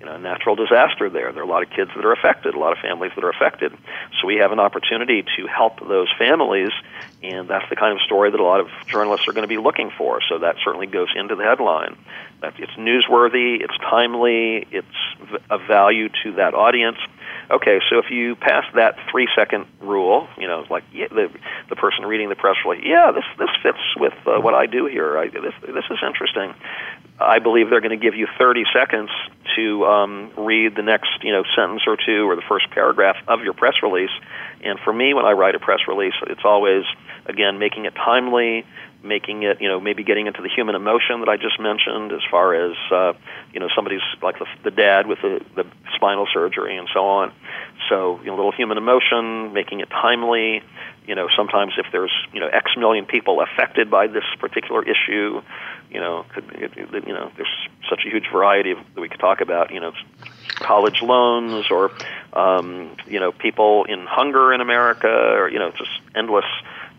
[0.00, 1.30] You know, natural disaster there.
[1.32, 3.28] There are a lot of kids that are affected, a lot of families that are
[3.28, 3.72] affected.
[4.20, 6.70] So we have an opportunity to help those families,
[7.22, 9.58] and that's the kind of story that a lot of journalists are going to be
[9.58, 10.20] looking for.
[10.26, 11.98] So that certainly goes into the headline.
[12.40, 16.96] That It's newsworthy, it's timely, it's of value to that audience
[17.50, 21.28] Okay, so if you pass that three second rule, you know, like yeah, the
[21.68, 24.86] the person reading the press release, yeah, this this fits with uh, what I do
[24.86, 25.18] here.
[25.18, 26.54] I, this this is interesting.
[27.20, 29.10] I believe they're going to give you 30 seconds
[29.56, 33.42] to um, read the next you know sentence or two or the first paragraph of
[33.42, 34.10] your press release.
[34.62, 36.84] And for me, when I write a press release, it's always
[37.26, 38.64] again making it timely,
[39.02, 42.20] making it, you know, maybe getting into the human emotion that I just mentioned, as
[42.30, 43.12] far as, uh,
[43.52, 47.32] you know, somebody's like the, the dad with the, the spinal surgery and so on.
[47.88, 50.62] So, you know, a little human emotion, making it timely.
[51.06, 55.40] You know, sometimes if there's, you know, X million people affected by this particular issue,
[55.90, 56.44] you know, could,
[57.06, 59.72] you know, there's such a huge variety of, that we could talk about.
[59.72, 59.92] You know,
[60.56, 61.90] college loans or,
[62.32, 66.44] um, you know, people in hunger in America, or you know, just endless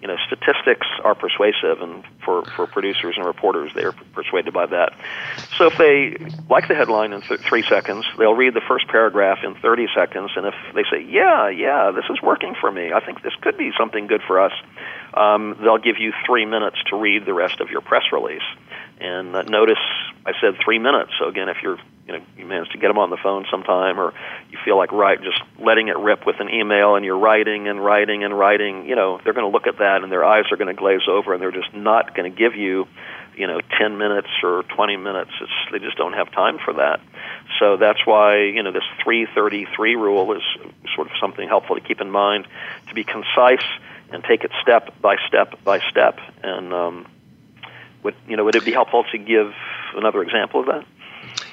[0.01, 4.65] you know, statistics are persuasive, and for, for producers and reporters, they are persuaded by
[4.65, 4.93] that.
[5.57, 6.17] So if they
[6.49, 10.31] like the headline in th- three seconds, they'll read the first paragraph in 30 seconds,
[10.35, 13.57] and if they say, yeah, yeah, this is working for me, I think this could
[13.57, 14.53] be something good for us,
[15.13, 18.41] um, they'll give you three minutes to read the rest of your press release.
[18.99, 19.81] And uh, notice
[20.25, 21.11] I said three minutes.
[21.19, 23.99] So again, if you're you know you manage to get them on the phone sometime,
[23.99, 24.13] or
[24.49, 27.83] you feel like right just letting it rip with an email, and you're writing and
[27.83, 30.57] writing and writing, you know they're going to look at that and their eyes are
[30.57, 32.87] going to glaze over, and they're just not going to give you
[33.35, 35.31] you know 10 minutes or 20 minutes.
[35.41, 36.99] It's they just don't have time for that.
[37.59, 40.43] So that's why you know this 333 rule is
[40.95, 42.47] sort of something helpful to keep in mind
[42.87, 43.65] to be concise
[44.11, 47.07] and take it step by step by step and um,
[48.03, 48.45] would you know?
[48.45, 49.53] Would it be helpful to give
[49.95, 50.85] another example of that?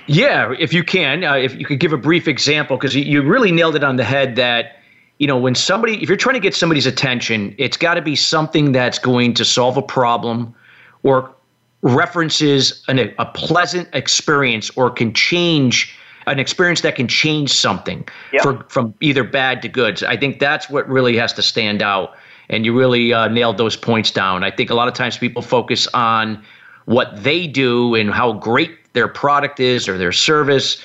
[0.09, 3.53] Yeah, if you can, uh, if you could give a brief example, because you, really
[3.53, 4.77] nailed it on the head that
[5.19, 8.15] you know, when somebody, if you're trying to get somebody's attention, it's got to be
[8.15, 10.55] something that's going to solve a problem
[11.03, 11.35] or
[11.83, 15.95] references an, a pleasant experience or can change
[16.27, 18.43] an experience that can change something yep.
[18.43, 20.03] for, from either bad to good.
[20.05, 22.17] I think that's what really has to stand out.
[22.51, 24.45] And you really uh, nailed those points down.
[24.45, 26.43] I think a lot of times people focus on
[26.85, 30.83] what they do and how great their product is or their service,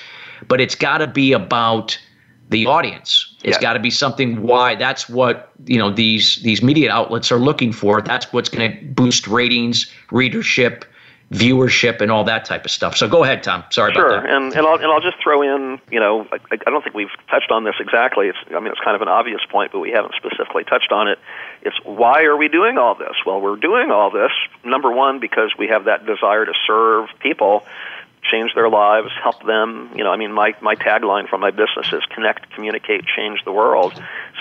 [0.47, 1.97] but it's got to be about
[2.49, 3.35] the audience.
[3.43, 3.61] It's yeah.
[3.61, 7.73] got to be something why that's what you know these these media outlets are looking
[7.73, 8.03] for.
[8.03, 10.85] That's what's going to boost ratings, readership,
[11.31, 12.95] viewership, and all that type of stuff.
[12.95, 13.63] So go ahead, Tom.
[13.71, 14.05] Sorry sure.
[14.05, 14.29] about that.
[14.29, 15.79] Sure, and and I'll and I'll just throw in.
[15.89, 18.27] You know, I, I don't think we've touched on this exactly.
[18.27, 21.07] It's I mean it's kind of an obvious point, but we haven't specifically touched on
[21.07, 21.17] it.
[21.63, 23.15] It's why are we doing all this?
[23.25, 24.31] Well, we're doing all this
[24.63, 27.65] number one because we have that desire to serve people
[28.29, 29.91] change their lives, help them.
[29.95, 33.51] You know, I mean, my my tagline for my business is connect, communicate, change the
[33.51, 33.93] world.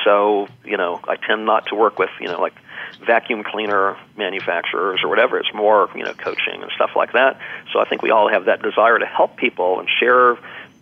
[0.05, 2.55] So, you know, I tend not to work with you know like
[3.07, 5.39] vacuum cleaner manufacturers or whatever.
[5.39, 7.39] It's more you know coaching and stuff like that.
[7.73, 10.35] So I think we all have that desire to help people and share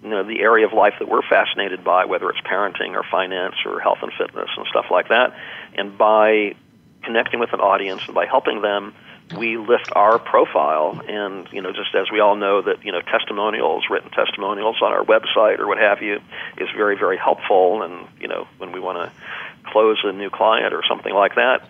[0.02, 3.56] you know the area of life that we're fascinated by, whether it's parenting or finance
[3.64, 5.34] or health and fitness and stuff like that.
[5.74, 6.54] And by
[7.02, 8.94] connecting with an audience and by helping them
[9.36, 13.00] we lift our profile and you know just as we all know that you know
[13.00, 16.20] testimonials written testimonials on our website or what have you
[16.58, 17.82] is very very helpful.
[17.82, 21.68] And you know when we want to close a new client or something like that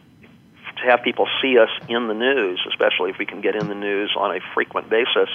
[0.77, 3.75] to have people see us in the news especially if we can get in the
[3.75, 5.29] news on a frequent basis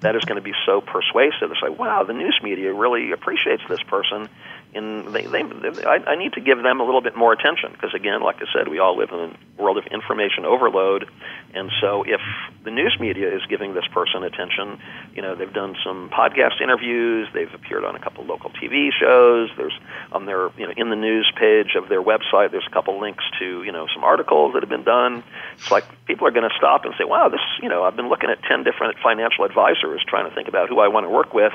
[0.00, 1.48] that is going to be so persuasive.
[1.48, 4.28] To say wow the news media really appreciates this person
[4.74, 7.72] and they, they, they I, I need to give them a little bit more attention
[7.72, 11.08] because again, like I said, we all live in a world of information overload,
[11.52, 12.20] and so if
[12.64, 14.80] the news media is giving this person attention,
[15.14, 19.50] you know, they've done some podcast interviews, they've appeared on a couple local TV shows.
[19.56, 19.78] There's
[20.10, 23.00] um, on their you know in the news page of their website, there's a couple
[23.00, 25.22] links to you know some articles that have been done.
[25.54, 28.08] It's like people are going to stop and say, wow, this you know I've been
[28.08, 31.34] looking at ten different financial advisors trying to think about who I want to work
[31.34, 31.52] with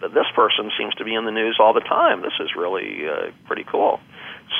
[0.00, 2.22] this person seems to be in the news all the time.
[2.22, 4.00] This is really uh, pretty cool.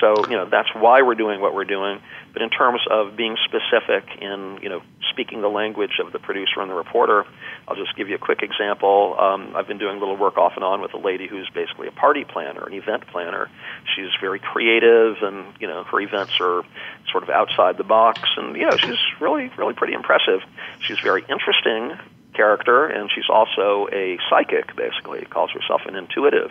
[0.00, 2.00] So, you know, that's why we're doing what we're doing.
[2.32, 6.60] But in terms of being specific in, you know, speaking the language of the producer
[6.60, 7.24] and the reporter,
[7.66, 9.16] I'll just give you a quick example.
[9.18, 11.88] Um, I've been doing a little work off and on with a lady who's basically
[11.88, 13.50] a party planner, an event planner.
[13.96, 16.62] She's very creative, and you know, her events are
[17.10, 20.40] sort of outside the box, and you know, she's really, really pretty impressive.
[20.80, 21.98] She's very interesting,
[22.34, 26.50] character, and she's also a psychic, basically, calls herself an intuitive.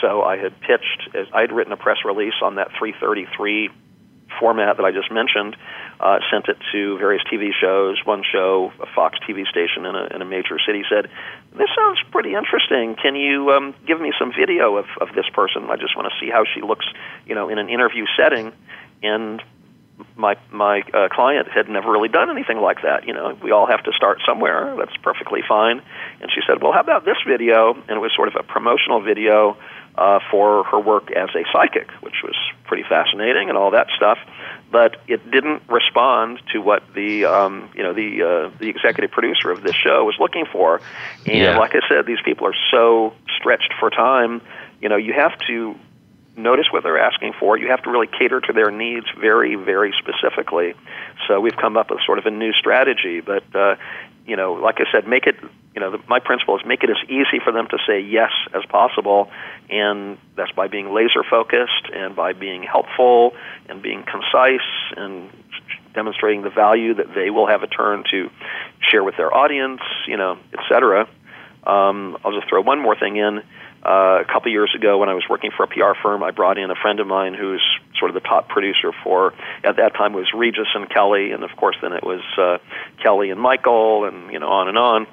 [0.00, 3.70] So I had pitched, I had written a press release on that 333
[4.38, 5.56] format that I just mentioned,
[5.98, 8.00] uh, sent it to various TV shows.
[8.04, 11.10] One show, a Fox TV station in a, in a major city, said,
[11.56, 12.96] This sounds pretty interesting.
[12.96, 15.68] Can you um, give me some video of, of this person?
[15.70, 16.86] I just want to see how she looks,
[17.26, 18.52] you know, in an interview setting.
[19.02, 19.42] And
[20.16, 23.06] my my uh, client had never really done anything like that.
[23.06, 24.74] You know, we all have to start somewhere.
[24.78, 25.82] That's perfectly fine.
[26.20, 29.00] And she said, "Well, how about this video?" And it was sort of a promotional
[29.00, 29.56] video
[29.96, 34.18] uh, for her work as a psychic, which was pretty fascinating and all that stuff.
[34.70, 39.50] But it didn't respond to what the um, you know the uh, the executive producer
[39.50, 40.80] of this show was looking for.
[41.26, 41.58] And yeah.
[41.58, 44.40] like I said, these people are so stretched for time.
[44.80, 45.76] You know, you have to
[46.40, 47.56] notice what they're asking for.
[47.58, 50.74] You have to really cater to their needs very, very specifically.
[51.28, 53.20] So we've come up with sort of a new strategy.
[53.20, 53.76] But uh,
[54.26, 55.36] you know, like I said, make it.
[55.74, 58.32] You know, the, my principle is make it as easy for them to say yes
[58.52, 59.30] as possible,
[59.68, 63.36] and that's by being laser focused and by being helpful
[63.68, 65.30] and being concise and
[65.94, 68.30] demonstrating the value that they will have a turn to
[68.80, 69.80] share with their audience.
[70.08, 71.08] You know, et cetera.
[71.62, 73.42] Um, I'll just throw one more thing in
[73.82, 76.58] uh, a couple years ago, when I was working for a PR firm, I brought
[76.58, 77.62] in a friend of mine who's
[77.98, 79.32] sort of the top producer for
[79.64, 82.58] at that time was Regis and Kelly, and of course then it was uh,
[83.02, 85.06] Kelly and Michael, and you know on and on.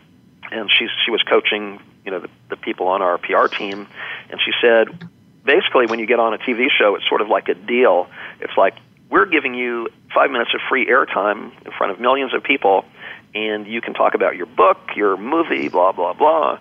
[0.51, 3.87] And she she was coaching you know the, the people on our PR team,
[4.29, 4.87] and she said
[5.45, 8.09] basically when you get on a TV show, it's sort of like a deal.
[8.41, 8.75] It's like
[9.09, 12.83] we're giving you five minutes of free airtime in front of millions of people,
[13.33, 16.59] and you can talk about your book, your movie, blah blah blah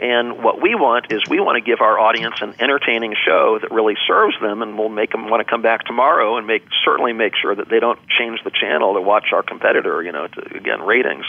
[0.00, 3.70] and what we want is we want to give our audience an entertaining show that
[3.70, 7.12] really serves them, and will make them want to come back tomorrow, and make certainly
[7.12, 10.02] make sure that they don't change the channel to watch our competitor.
[10.02, 11.24] You know, to, again ratings.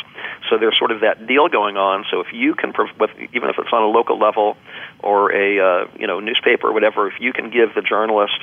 [0.49, 2.05] So there's sort of that deal going on.
[2.09, 2.73] So if you can,
[3.33, 4.57] even if it's on a local level
[4.99, 8.39] or a uh, you know newspaper or whatever, if you can give the journalist,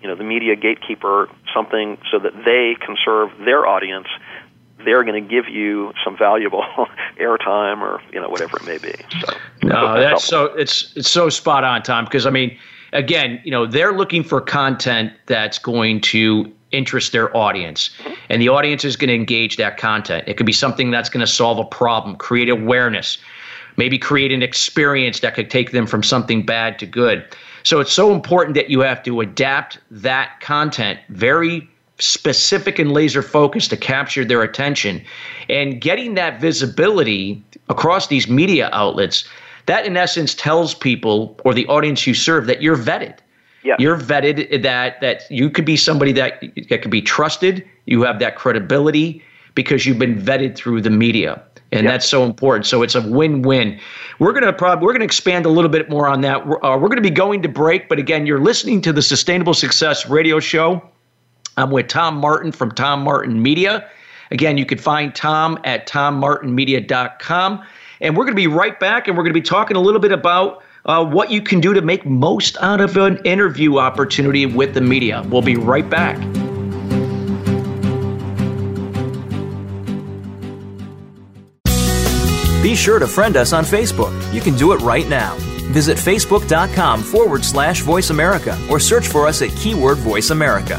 [0.00, 4.06] you know, the media gatekeeper something so that they can serve their audience
[4.86, 6.64] they're going to give you some valuable
[7.20, 8.94] airtime or you know whatever it may be.
[9.20, 12.04] So No, that's so it's it's so spot on, Tom.
[12.04, 12.56] Because I mean,
[12.92, 18.14] again, you know, they're looking for content that's going to interest their audience, mm-hmm.
[18.30, 20.24] and the audience is going to engage that content.
[20.26, 23.18] It could be something that's going to solve a problem, create awareness,
[23.76, 27.24] maybe create an experience that could take them from something bad to good.
[27.64, 31.68] So it's so important that you have to adapt that content very
[31.98, 35.02] specific and laser focused to capture their attention.
[35.48, 39.28] And getting that visibility across these media outlets
[39.66, 43.18] that in essence tells people or the audience you serve that you're vetted.
[43.62, 43.74] Yeah.
[43.80, 48.20] you're vetted that that you could be somebody that that could be trusted you have
[48.20, 49.24] that credibility
[49.56, 51.42] because you've been vetted through the media.
[51.72, 52.64] And that's so important.
[52.64, 53.80] So it's a win-win.
[54.20, 56.46] We're going to probably we're going to expand a little bit more on that.
[56.46, 59.02] We're, uh, we're going to be going to break but again you're listening to the
[59.02, 60.80] sustainable success radio show
[61.56, 63.88] I'm with Tom Martin from Tom Martin Media.
[64.30, 67.64] Again, you can find Tom at tommartinmedia.com.
[68.00, 70.00] And we're going to be right back and we're going to be talking a little
[70.00, 74.44] bit about uh, what you can do to make most out of an interview opportunity
[74.44, 75.24] with the media.
[75.28, 76.18] We'll be right back.
[82.62, 84.12] Be sure to friend us on Facebook.
[84.34, 85.36] You can do it right now.
[85.70, 90.78] Visit facebook.com forward slash voice America or search for us at keyword voice America.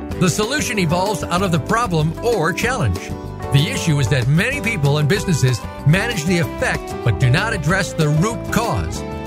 [0.21, 2.99] The solution evolves out of the problem or challenge.
[3.53, 7.93] The issue is that many people and businesses manage the effect but do not address
[7.93, 9.01] the root cause.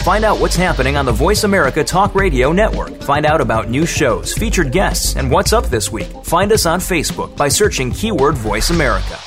[0.00, 3.02] Find out what's happening on the Voice America Talk Radio Network.
[3.02, 6.08] Find out about new shows, featured guests, and what's up this week.
[6.24, 9.18] Find us on Facebook by searching keyword Voice America.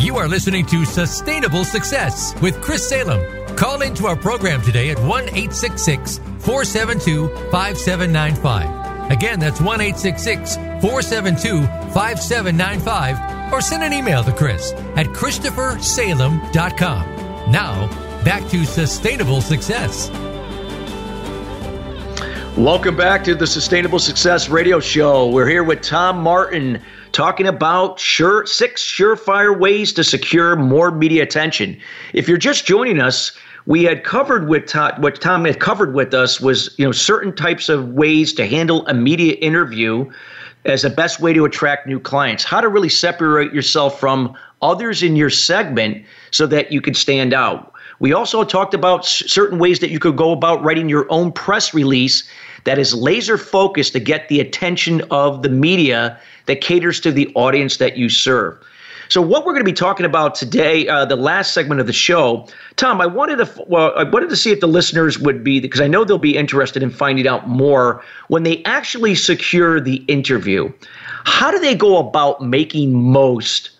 [0.00, 3.56] You are listening to Sustainable Success with Chris Salem.
[3.56, 8.83] Call into our program today at 1 472 5795.
[9.10, 17.52] Again, that's 1 472 5795 or send an email to Chris at ChristopherSalem.com.
[17.52, 17.86] Now,
[18.24, 20.10] back to sustainable success.
[22.56, 25.28] Welcome back to the Sustainable Success Radio Show.
[25.28, 26.80] We're here with Tom Martin
[27.10, 31.76] talking about sure six surefire ways to secure more media attention.
[32.12, 33.32] If you're just joining us,
[33.66, 37.34] we had covered with Tom, what Tom had covered with us was you know certain
[37.34, 40.10] types of ways to handle a media interview
[40.64, 42.44] as the best way to attract new clients.
[42.44, 47.34] How to really separate yourself from others in your segment so that you can stand
[47.34, 47.72] out.
[48.00, 51.74] We also talked about certain ways that you could go about writing your own press
[51.74, 52.28] release
[52.64, 57.30] that is laser focused to get the attention of the media that caters to the
[57.34, 58.58] audience that you serve.
[59.14, 61.92] So, what we're going to be talking about today, uh, the last segment of the
[61.92, 65.60] show, Tom, I wanted to well, I wanted to see if the listeners would be
[65.60, 70.02] because I know they'll be interested in finding out more when they actually secure the
[70.08, 70.72] interview.
[71.26, 73.70] How do they go about making most?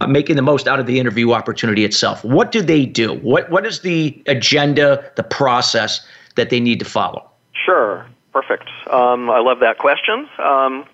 [0.00, 2.24] Uh, making the most out of the interview opportunity itself.
[2.24, 3.14] What do they do?
[3.14, 7.28] What what is the agenda, the process that they need to follow?
[7.54, 8.68] Sure, perfect.
[8.88, 10.28] Um, I love that question.
[10.38, 10.84] Um,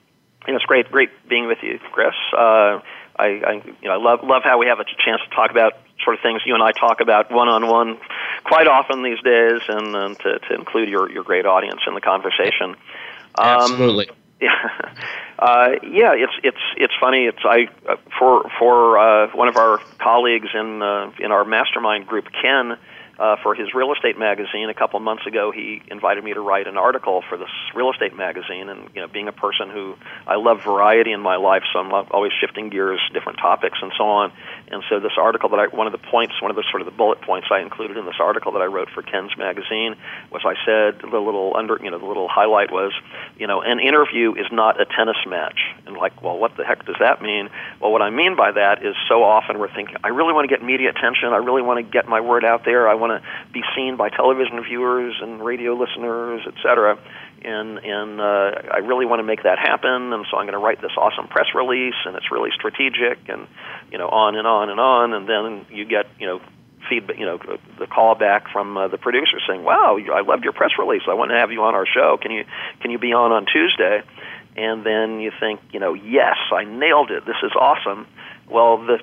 [0.46, 2.14] and it's great, great being with you, Chris.
[2.34, 2.80] Uh,
[3.20, 3.52] I, I
[3.82, 6.22] you know I love love how we have a chance to talk about sort of
[6.22, 7.98] things you and I talk about one on one
[8.44, 12.00] quite often these days, and, and to, to include your your great audience in the
[12.00, 12.76] conversation.
[13.36, 14.10] Um, Absolutely.
[14.40, 14.50] Yeah,
[15.38, 16.14] uh, yeah.
[16.14, 17.26] It's it's it's funny.
[17.26, 22.06] It's I uh, for for uh, one of our colleagues in uh, in our mastermind
[22.06, 22.78] group, Ken
[23.20, 24.70] uh, for his real estate magazine.
[24.70, 28.16] A couple months ago, he invited me to write an article for this real estate
[28.16, 28.70] magazine.
[28.70, 29.94] And you know, being a person who
[30.26, 34.04] I love variety in my life, so I'm always shifting gears, different topics, and so
[34.04, 34.32] on.
[34.68, 36.86] And so this article that I, one of the points, one of the sort of
[36.86, 39.96] the bullet points I included in this article that I wrote for Ken's magazine
[40.32, 42.92] was I said the little under, you know, the little highlight was,
[43.36, 45.60] you know, an interview is not a tennis match.
[45.86, 47.50] And like, well, what the heck does that mean?
[47.80, 50.56] Well, what I mean by that is so often we're thinking, I really want to
[50.56, 51.28] get media attention.
[51.28, 52.88] I really want to get my word out there.
[52.88, 56.98] I want want to be seen by television viewers and radio listeners, etc.
[57.42, 60.12] And and uh, I really want to make that happen.
[60.12, 63.46] And so I'm going to write this awesome press release, and it's really strategic, and
[63.90, 65.12] you know, on and on and on.
[65.14, 66.40] And then you get you know
[66.88, 67.38] feedback, you know,
[67.78, 71.02] the call back from uh, the producer saying, "Wow, I loved your press release.
[71.08, 72.18] I want to have you on our show.
[72.20, 72.44] Can you
[72.80, 74.02] can you be on on Tuesday?"
[74.56, 77.24] And then you think, you know, yes, I nailed it.
[77.24, 78.06] This is awesome.
[78.48, 78.98] Well, the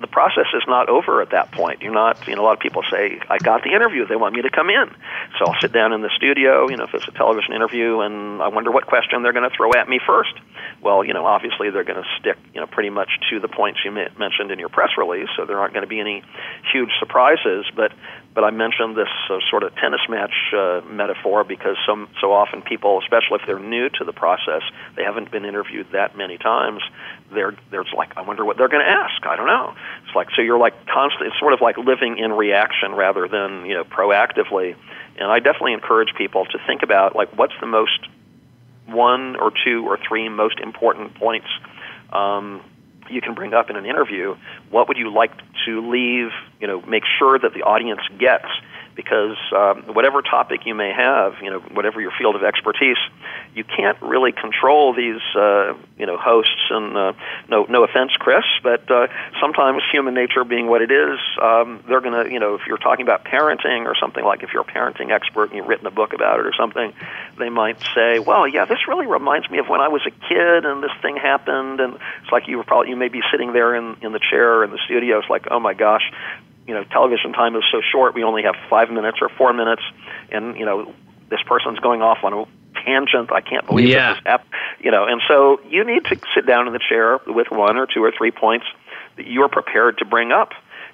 [0.00, 1.82] the process is not over at that point.
[1.82, 4.06] You're not, you know, a lot of people say, I got the interview.
[4.06, 4.90] They want me to come in.
[5.38, 8.40] So I'll sit down in the studio, you know, if it's a television interview, and
[8.40, 10.34] I wonder what question they're going to throw at me first.
[10.80, 13.80] Well, you know, obviously they're going to stick, you know, pretty much to the points
[13.84, 16.22] you mentioned in your press release, so there aren't going to be any
[16.72, 17.66] huge surprises.
[17.74, 17.92] But
[18.34, 22.62] but I mentioned this uh, sort of tennis match uh, metaphor because so so often
[22.62, 24.62] people, especially if they're new to the process,
[24.94, 26.80] they haven't been interviewed that many times.
[27.32, 29.26] They're they're like, I wonder what they're going to ask.
[29.26, 29.74] I don't know.
[30.06, 31.28] It's like so you're like constant.
[31.28, 34.76] It's sort of like living in reaction rather than you know proactively.
[35.18, 38.08] And I definitely encourage people to think about like what's the most
[38.86, 41.48] one or two or three most important points
[42.12, 42.62] um,
[43.10, 44.36] you can bring up in an interview.
[44.70, 45.32] What would you like
[45.66, 46.30] to leave?
[46.60, 48.46] You know, make sure that the audience gets
[48.98, 52.96] because um, whatever topic you may have, you know, whatever your field of expertise,
[53.54, 56.66] you can't really control these, uh, you know, hosts.
[56.70, 57.12] And uh,
[57.48, 59.06] no, no offense, Chris, but uh,
[59.40, 62.76] sometimes human nature being what it is, um, they're going to, you know, if you're
[62.76, 65.92] talking about parenting or something like, if you're a parenting expert and you've written a
[65.92, 66.92] book about it or something,
[67.38, 70.64] they might say, well, yeah, this really reminds me of when I was a kid
[70.64, 73.76] and this thing happened, and it's like you were probably you may be sitting there
[73.76, 75.20] in in the chair in the studio.
[75.20, 76.02] It's like, oh my gosh,
[76.68, 79.82] you know television time is so short we only have five minutes or four minutes
[80.30, 80.94] and you know
[81.30, 82.44] this person's going off on a
[82.84, 84.14] tangent i can't believe yeah.
[84.14, 87.50] this happened you know and so you need to sit down in the chair with
[87.50, 88.66] one or two or three points
[89.16, 90.52] that you're prepared to bring up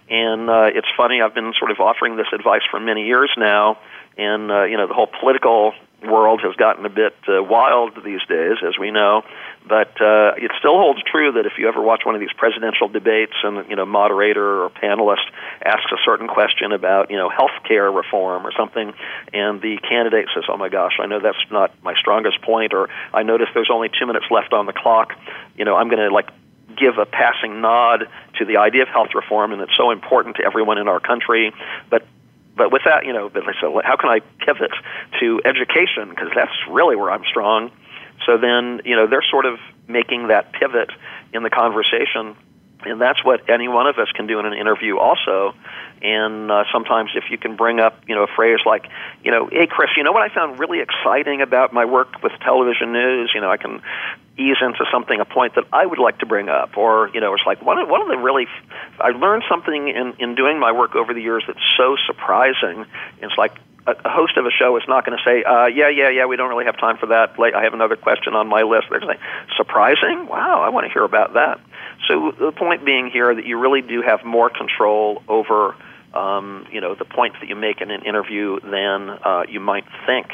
[0.09, 3.77] and uh, it's funny i've been sort of offering this advice for many years now
[4.17, 5.75] and uh, you know the whole political
[6.11, 9.23] world has gotten a bit uh, wild these days, as we know.
[9.67, 12.89] But uh, it still holds true that if you ever watch one of these presidential
[12.89, 15.25] debates and you know moderator or panelist
[15.65, 18.93] asks a certain question about you know health care reform or something,
[19.33, 22.89] and the candidate says, "Oh my gosh, I know that's not my strongest point," or
[23.13, 25.15] "I notice there's only two minutes left on the clock,"
[25.57, 26.29] you know, I'm going to like
[26.77, 30.45] give a passing nod to the idea of health reform and it's so important to
[30.45, 31.53] everyone in our country
[31.89, 32.05] but
[32.57, 34.71] but with that, you know, I said, how can I pivot
[35.21, 37.71] to education because that's really where I'm strong.
[38.27, 40.91] So then, you know, they're sort of making that pivot
[41.33, 42.37] in the conversation,
[42.87, 45.55] and that's what any one of us can do in an interview also.
[46.03, 48.87] And uh, sometimes, if you can bring up, you know, a phrase like,
[49.23, 52.33] you know, hey Chris, you know what I found really exciting about my work with
[52.43, 53.33] television news?
[53.35, 53.81] You know, I can
[54.37, 57.35] ease into something, a point that I would like to bring up, or you know,
[57.35, 58.47] it's like one of one of the really,
[59.01, 62.87] I learned something in in doing my work over the years that's so surprising.
[63.23, 63.57] It's like
[63.87, 66.37] a, host of a show is not going to say, uh, "Yeah, yeah, yeah, we
[66.37, 67.39] don't really have time for that.
[67.39, 70.27] I have another question on my list." They're going to say, "Surprising?
[70.27, 71.61] Wow, I want to hear about that."
[72.09, 75.75] So the point being here that you really do have more control over,
[76.13, 79.85] um, you know, the points that you make in an interview than uh, you might
[80.07, 80.27] think.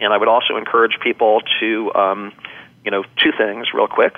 [0.00, 2.32] And I would also encourage people to um,
[2.84, 4.14] you know, two things real quick.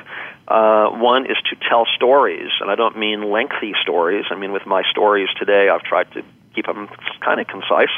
[0.47, 4.27] Uh, one is to tell stories, and I don't mean lengthy stories.
[4.31, 6.23] I mean, with my stories today, I've tried to
[6.55, 6.89] keep them
[7.21, 7.91] kind of concise,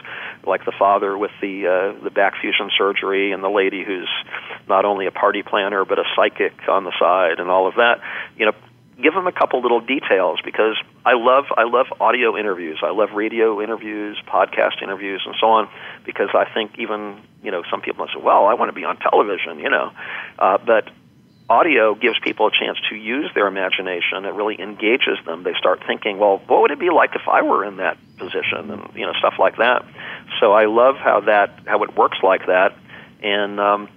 [0.47, 4.09] like the father with the uh, the back fusion surgery, and the lady who's
[4.69, 8.01] not only a party planner but a psychic on the side, and all of that.
[8.37, 8.53] You know,
[9.01, 12.81] give them a couple little details because I love I love audio interviews.
[12.83, 15.69] I love radio interviews, podcast interviews, and so on
[16.05, 18.97] because I think even you know some people say, well, I want to be on
[18.99, 19.93] television, you know,
[20.39, 20.91] uh, but
[21.49, 24.25] audio gives people a chance to use their imagination.
[24.25, 25.43] It really engages them.
[25.43, 28.71] They start thinking, well, what would it be like if I were in that position,
[28.71, 29.85] and you know stuff like that.
[30.41, 32.77] So I love how that how it works like that,
[33.23, 33.89] and um,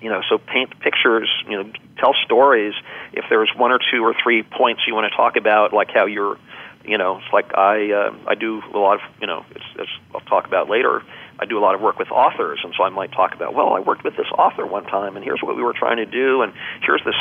[0.00, 2.74] you know, so paint pictures, you know, tell stories.
[3.12, 6.06] If there's one or two or three points you want to talk about, like how
[6.06, 6.38] you're,
[6.84, 9.90] you know, it's like I uh, I do a lot of, you know, it's, it's
[10.14, 11.02] I'll talk about later.
[11.38, 13.72] I do a lot of work with authors, and so I might talk about, well,
[13.72, 16.42] I worked with this author one time, and here's what we were trying to do,
[16.42, 17.16] and here's this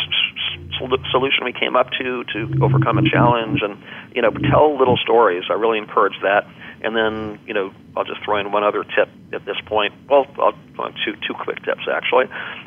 [1.11, 3.81] solution we came up to to overcome a challenge, and
[4.15, 5.43] you know, tell little stories.
[5.49, 6.47] I really encourage that.
[6.81, 9.93] And then, you know, I'll just throw in one other tip at this point.
[10.09, 10.53] Well, I'll
[11.05, 12.25] two two quick tips actually.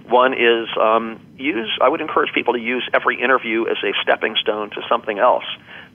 [0.09, 1.79] One is um, use.
[1.81, 5.45] I would encourage people to use every interview as a stepping stone to something else.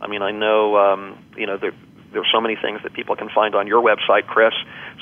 [0.01, 1.74] I mean, I know, um, you know, there,
[2.12, 4.53] there's so many things that people can find on your website, Chris,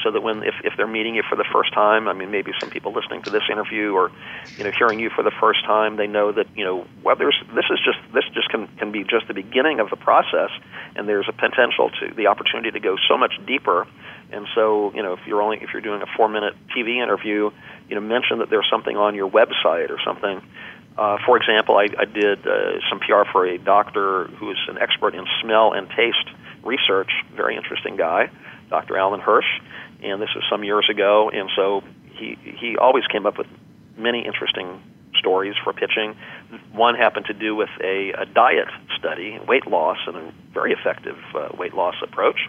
[0.03, 2.51] so that when if, if they're meeting you for the first time, I mean, maybe
[2.59, 4.11] some people listening to this interview or
[4.57, 7.37] you know hearing you for the first time, they know that you know well, there's
[7.53, 10.49] this is just this just can can be just the beginning of the process,
[10.95, 13.87] and there's a potential to the opportunity to go so much deeper.
[14.31, 17.51] And so, you know, if you're only if you're doing a four minute TV interview,
[17.87, 20.41] you know, mention that there's something on your website or something
[20.97, 25.13] uh, for example, I, I did uh, some PR for a doctor who's an expert
[25.13, 26.29] in smell and taste
[26.65, 27.11] research.
[27.35, 28.29] Very interesting guy,
[28.69, 28.97] Dr.
[28.97, 29.59] Alan Hirsch,
[30.03, 31.29] and this was some years ago.
[31.29, 33.47] And so he he always came up with
[33.97, 34.81] many interesting
[35.17, 36.15] stories for pitching.
[36.73, 41.17] One happened to do with a, a diet study, weight loss, and a very effective
[41.33, 42.39] uh, weight loss approach.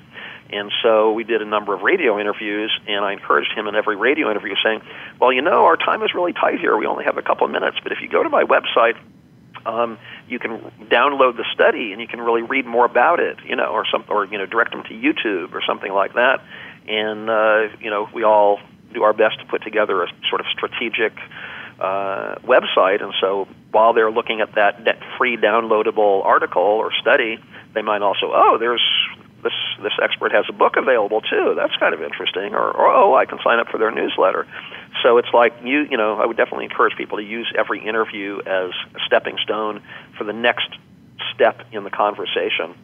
[0.51, 3.97] And so we did a number of radio interviews, and I encouraged him in every
[3.97, 4.83] radio interview saying,
[5.21, 6.77] Well, you know, our time is really tight here.
[6.77, 8.97] We only have a couple of minutes, but if you go to my website,
[9.67, 9.99] um,
[10.29, 10.61] you can
[10.91, 14.05] download the study and you can really read more about it, you know, or some,
[14.09, 16.43] or you know, direct them to YouTube or something like that.
[16.89, 18.61] And uh, you know, we all
[18.95, 21.13] do our best to put together a sort of strategic
[21.81, 23.03] uh, website.
[23.03, 27.39] And so while they're looking at that, that free downloadable article or study,
[27.75, 28.83] they might also, oh, there's
[29.43, 29.53] this
[29.83, 31.55] this expert has a book available too.
[31.57, 32.55] That's kind of interesting.
[32.55, 34.47] Or, or oh, I can sign up for their newsletter.
[35.03, 38.39] So it's like you you know I would definitely encourage people to use every interview
[38.41, 39.83] as a stepping stone
[40.17, 40.69] for the next
[41.35, 42.75] step in the conversation.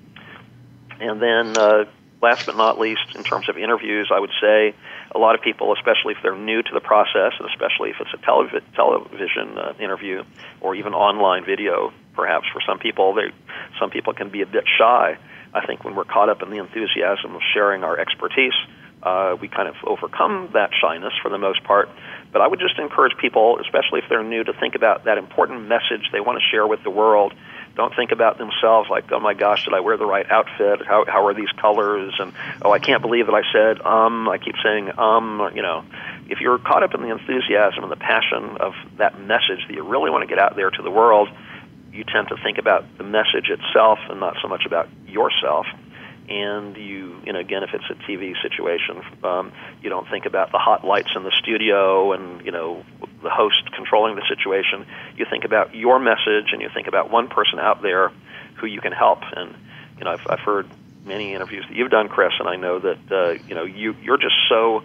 [1.01, 1.85] And then uh,
[2.23, 4.75] last but not least, in terms of interviews, I would say
[5.15, 8.15] a lot of people, especially if they're new to the process, and especially if it's
[8.15, 10.23] a telev- television uh, interview
[10.61, 13.33] or even online video, perhaps for some people, they
[13.81, 15.19] some people can be a bit shy.
[15.53, 18.55] I think when we're caught up in the enthusiasm of sharing our expertise,
[19.03, 21.89] uh, we kind of overcome that shyness for the most part.
[22.33, 25.69] But I would just encourage people, especially if they're new, to think about that important
[25.69, 27.35] message they want to share with the world.
[27.75, 30.87] Don't think about themselves like, oh my gosh, did I wear the right outfit?
[30.87, 32.15] How, how are these colors?
[32.19, 32.33] And
[32.63, 34.29] oh, I can't believe that I said um.
[34.29, 35.51] I keep saying um.
[35.55, 35.85] You know,
[36.29, 39.83] if you're caught up in the enthusiasm and the passion of that message that you
[39.83, 41.29] really want to get out there to the world,
[41.93, 45.67] you tend to think about the message itself and not so much about yourself.
[46.33, 49.53] And you, you know, again, if it's a TV situation, um,
[49.83, 52.87] you don't think about the hot lights in the studio and you know
[53.23, 54.87] the host controlling the situation.
[55.15, 58.11] You think about your message, and you think about one person out there
[58.57, 59.19] who you can help.
[59.37, 59.55] And
[59.99, 60.71] you know, I've, I've heard
[61.05, 64.17] many interviews that you've done, Chris, and I know that uh, you know you you're
[64.17, 64.83] just so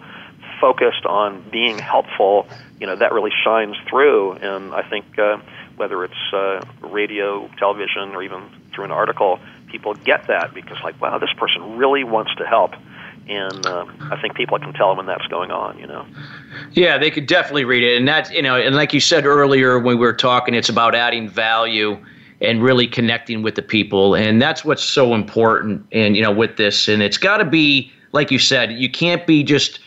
[0.60, 2.46] focused on being helpful.
[2.78, 5.18] You know, that really shines through, and I think.
[5.18, 5.38] Uh,
[5.78, 9.38] whether it's uh, radio, television, or even through an article,
[9.70, 12.74] people get that because, like, wow, this person really wants to help.
[13.28, 16.06] And uh, I think people can tell when that's going on, you know.
[16.72, 19.78] Yeah, they could definitely read it, and that's you know, and like you said earlier
[19.78, 21.98] when we were talking, it's about adding value
[22.40, 25.86] and really connecting with the people, and that's what's so important.
[25.92, 29.26] And you know, with this, and it's got to be like you said, you can't
[29.26, 29.80] be just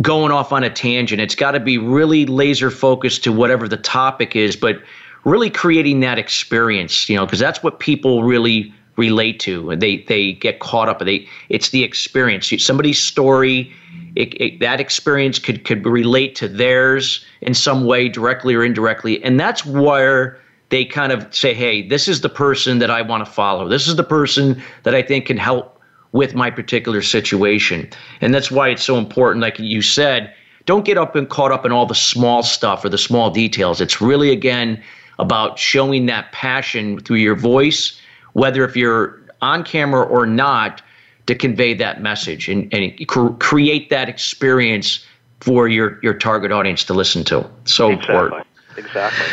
[0.00, 1.20] going off on a tangent.
[1.20, 4.82] It's got to be really laser focused to whatever the topic is, but
[5.24, 9.74] really creating that experience, you know, because that's what people really relate to.
[9.76, 11.00] They they get caught up.
[11.00, 12.52] They it's the experience.
[12.58, 13.72] Somebody's story.
[14.16, 19.22] It, it, that experience could could relate to theirs in some way, directly or indirectly,
[19.24, 20.38] and that's where
[20.68, 23.68] they kind of say, "Hey, this is the person that I want to follow.
[23.68, 25.80] This is the person that I think can help
[26.12, 27.88] with my particular situation."
[28.20, 29.42] And that's why it's so important.
[29.42, 30.32] Like you said,
[30.66, 33.80] don't get up and caught up in all the small stuff or the small details.
[33.80, 34.80] It's really again
[35.18, 38.00] about showing that passion through your voice,
[38.34, 40.82] whether if you're on camera or not,
[41.26, 45.04] to convey that message and, and cr- create that experience
[45.40, 47.48] for your, your target audience to listen to.
[47.64, 48.14] So exactly.
[48.14, 48.46] important.
[48.76, 49.26] Exactly.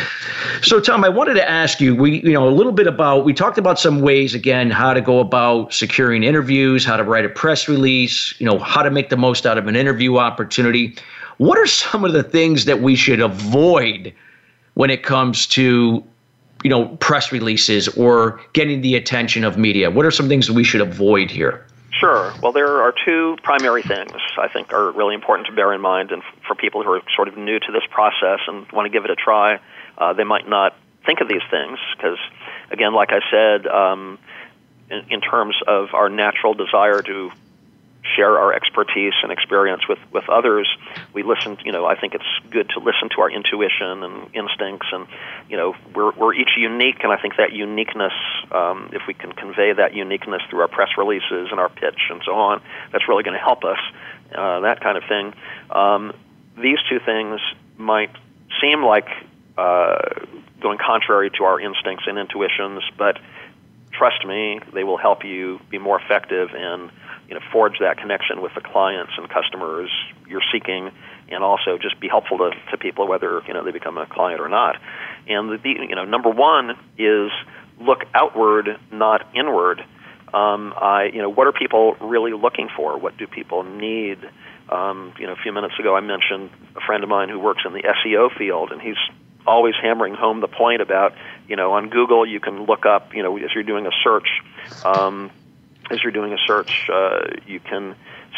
[0.62, 3.24] So, Tom, I wanted to ask you, we, you know, a little bit about.
[3.24, 7.24] We talked about some ways, again, how to go about securing interviews, how to write
[7.24, 10.96] a press release, you know, how to make the most out of an interview opportunity.
[11.38, 14.14] What are some of the things that we should avoid
[14.74, 16.04] when it comes to
[16.62, 19.90] you know press releases or getting the attention of media?
[19.90, 21.66] What are some things we should avoid here?
[22.02, 22.32] Sure.
[22.42, 26.10] Well, there are two primary things I think are really important to bear in mind,
[26.10, 29.04] and for people who are sort of new to this process and want to give
[29.04, 29.60] it a try,
[29.98, 30.74] uh, they might not
[31.06, 32.18] think of these things because,
[32.70, 34.18] again, like I said, um,
[34.90, 37.30] in, in terms of our natural desire to
[38.16, 40.68] share our expertise and experience with, with others.
[41.12, 44.88] We listen, you know, I think it's good to listen to our intuition and instincts,
[44.92, 45.06] and
[45.48, 48.12] you know, we're we're each unique, and I think that uniqueness,
[48.50, 52.20] um, if we can convey that uniqueness through our press releases and our pitch and
[52.24, 53.78] so on, that's really going to help us.
[54.34, 55.34] Uh, that kind of thing.
[55.70, 56.12] Um,
[56.60, 57.40] these two things
[57.76, 58.10] might
[58.60, 59.08] seem like
[59.56, 59.98] uh,
[60.60, 63.18] going contrary to our instincts and intuitions, but
[63.92, 66.90] trust me, they will help you be more effective in
[67.32, 69.90] you know forge that connection with the clients and customers
[70.28, 70.90] you're seeking,
[71.30, 74.38] and also just be helpful to, to people whether you know they become a client
[74.38, 74.76] or not.
[75.26, 77.30] And the you know number one is
[77.80, 79.80] look outward, not inward.
[80.34, 82.98] Um, I you know what are people really looking for?
[82.98, 84.18] What do people need?
[84.68, 87.62] Um, you know, a few minutes ago I mentioned a friend of mine who works
[87.64, 89.00] in the SEO field, and he's
[89.46, 91.14] always hammering home the point about
[91.48, 94.28] you know on Google you can look up you know as you're doing a search.
[94.84, 95.30] Um,
[95.90, 97.94] as you're doing a search, uh, you can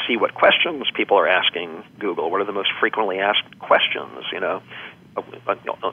[0.06, 2.30] see what questions people are asking Google.
[2.30, 4.24] What are the most frequently asked questions?
[4.32, 4.62] You know,
[5.16, 5.22] uh,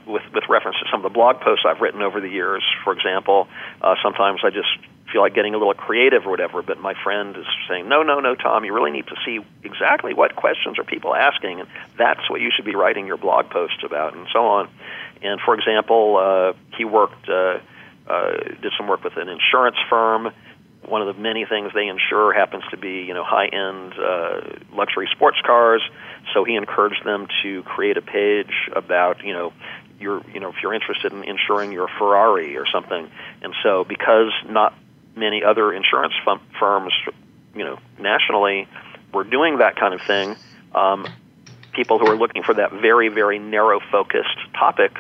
[0.08, 2.64] with with reference to some of the blog posts I've written over the years.
[2.84, 3.48] For example,
[3.82, 4.70] uh, sometimes I just
[5.12, 8.20] feel like getting a little creative or whatever, but my friend is saying, "No, no,
[8.20, 12.30] no, Tom, you really need to see exactly what questions are people asking, and that's
[12.30, 14.70] what you should be writing your blog posts about, and so on."
[15.22, 17.60] And for example, uh, he worked, uh,
[18.08, 18.32] uh,
[18.62, 20.32] did some work with an insurance firm
[20.86, 24.42] one of the many things they insure happens to be you know high end uh,
[24.74, 25.82] luxury sports cars.
[26.34, 29.54] So he encouraged them to create a page about you know
[30.00, 33.10] your you know if you're interested in insuring your Ferrari or something.
[33.42, 34.74] And so because not
[35.16, 36.94] many other insurance f- firms
[37.56, 38.68] you know nationally
[39.14, 40.36] were doing that kind of thing,
[40.74, 41.08] um,
[41.74, 44.94] people who are looking for that very very narrow focused topic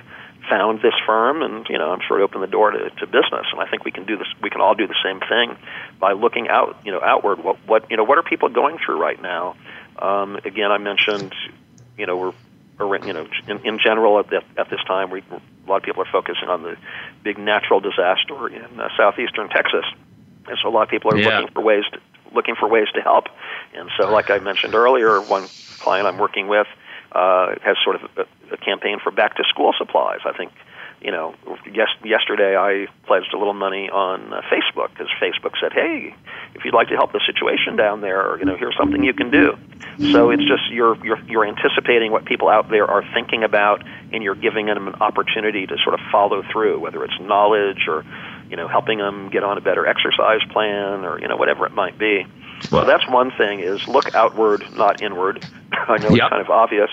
[0.51, 3.47] found this firm, and you know, I'm sure it opened the door to, to business.
[3.51, 4.27] And I think we can do this.
[4.43, 5.57] We can all do the same thing
[5.99, 7.43] by looking out, you know, outward.
[7.43, 9.55] What what you know, what are people going through right now?
[9.97, 11.33] Um, again, I mentioned,
[11.97, 12.33] you know, we're
[13.05, 16.01] you know, in, in general at, the, at this time, we, a lot of people
[16.01, 16.75] are focusing on the
[17.23, 19.85] big natural disaster in uh, southeastern Texas,
[20.47, 21.39] and so a lot of people are yeah.
[21.39, 21.99] looking for ways to
[22.33, 23.25] looking for ways to help.
[23.75, 25.47] And so, like I mentioned earlier, one
[25.79, 26.67] client I'm working with
[27.11, 30.19] uh, has sort of a, a campaign for back to school supplies.
[30.25, 30.51] I think
[31.01, 31.33] you know,
[31.65, 36.15] yes, yesterday I pledged a little money on uh, Facebook because Facebook said, "Hey,
[36.53, 39.31] if you'd like to help the situation down there, you know, here's something you can
[39.31, 39.57] do."
[40.11, 43.83] So it's just you're you're you're anticipating what people out there are thinking about,
[44.13, 48.05] and you're giving them an opportunity to sort of follow through, whether it's knowledge or
[48.49, 51.73] you know helping them get on a better exercise plan or you know whatever it
[51.73, 52.27] might be.
[52.69, 55.45] Well, so that's one thing: is look outward, not inward.
[55.71, 56.11] I know yep.
[56.11, 56.89] it's kind of obvious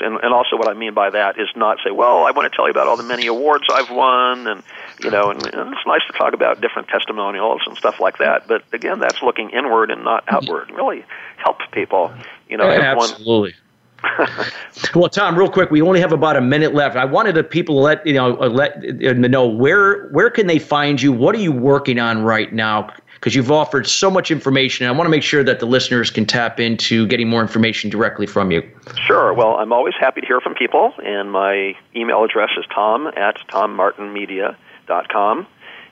[0.00, 2.54] and and also what I mean by that is not say, well, I want to
[2.54, 4.62] tell you about all the many awards I've won, and
[5.02, 8.46] you know, and, and it's nice to talk about different testimonials and stuff like that.
[8.46, 10.70] But again, that's looking inward and not outward.
[10.70, 11.04] Really
[11.36, 12.12] helps people.
[12.48, 13.54] You know, yeah, absolutely.
[14.94, 16.96] well, Tom, real quick, we only have about a minute left.
[16.96, 20.46] I wanted the people to let you know uh, let uh, know where where can
[20.46, 21.12] they find you.
[21.12, 22.92] What are you working on right now?
[23.18, 24.86] Because you've offered so much information.
[24.86, 28.26] I want to make sure that the listeners can tap into getting more information directly
[28.26, 28.62] from you.
[29.06, 29.34] Sure.
[29.34, 33.36] Well, I'm always happy to hear from people, and my email address is tom at
[33.48, 35.46] tommartinmedia.com,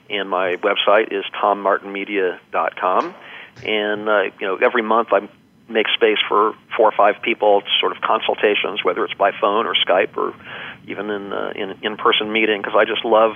[0.09, 3.15] and my website is tommartinmedia.com.
[3.65, 5.27] And uh, you know, every month I
[5.67, 9.75] make space for four or five people, sort of consultations, whether it's by phone or
[9.75, 10.33] Skype or
[10.87, 13.35] even in uh, in in-person meeting, because I just love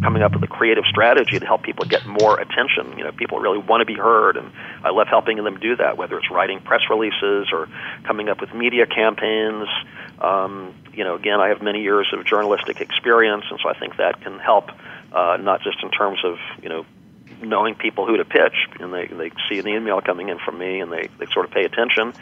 [0.00, 2.96] coming up with a creative strategy to help people get more attention.
[2.96, 4.50] You know, people really want to be heard, and
[4.82, 5.96] I love helping them do that.
[5.96, 7.68] Whether it's writing press releases or
[8.04, 9.68] coming up with media campaigns.
[10.20, 13.96] Um, you know, again, I have many years of journalistic experience, and so I think
[13.96, 14.70] that can help,
[15.12, 16.86] uh, not just in terms of you know
[17.42, 20.80] knowing people who to pitch, and they they see an email coming in from me,
[20.80, 22.14] and they they sort of pay attention,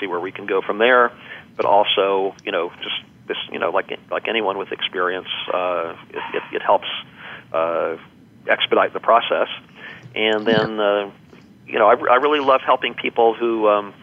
[0.00, 1.10] see where we can go from there,
[1.56, 2.96] but also you know just
[3.26, 6.88] this you know like like anyone with experience, uh, it, it, it helps
[7.54, 7.96] uh,
[8.48, 9.48] expedite the process.
[10.14, 11.10] And then, uh,
[11.66, 13.94] you know, I, I really love helping people who um,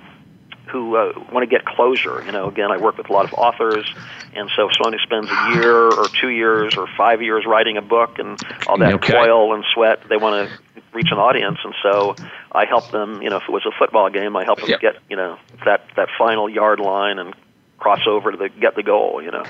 [0.68, 2.24] who uh, want to get closure.
[2.26, 3.86] You know, again, I work with a lot of authors,
[4.34, 7.78] and so if someone who spends a year or two years or five years writing
[7.78, 9.14] a book and all that okay.
[9.14, 12.16] toil and sweat, they want to reach an audience, and so
[12.52, 13.22] I help them.
[13.22, 14.82] You know, if it was a football game, I help them yep.
[14.82, 17.34] get you know that that final yard line and
[17.78, 19.22] cross over to the get the goal.
[19.22, 19.44] You know.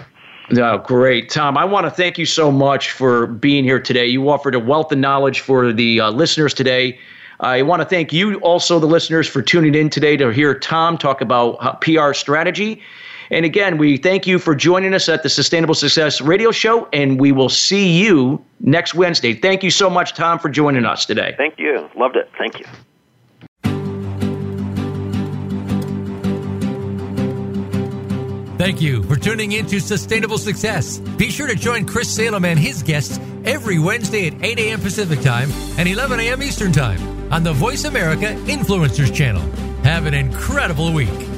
[0.57, 1.29] Oh, great.
[1.29, 4.05] Tom, I want to thank you so much for being here today.
[4.05, 6.99] You offered a wealth of knowledge for the uh, listeners today.
[7.39, 10.97] I want to thank you also, the listeners, for tuning in today to hear Tom
[10.97, 12.81] talk about uh, PR strategy.
[13.31, 17.19] And again, we thank you for joining us at the Sustainable Success Radio Show, and
[17.19, 19.33] we will see you next Wednesday.
[19.33, 21.33] Thank you so much, Tom, for joining us today.
[21.37, 21.89] Thank you.
[21.95, 22.29] Loved it.
[22.37, 22.65] Thank you.
[28.61, 30.99] Thank you for tuning in to Sustainable Success.
[31.17, 34.79] Be sure to join Chris Salem and his guests every Wednesday at 8 a.m.
[34.79, 35.49] Pacific Time
[35.79, 36.43] and 11 a.m.
[36.43, 39.41] Eastern Time on the Voice America Influencers Channel.
[39.81, 41.30] Have an incredible week.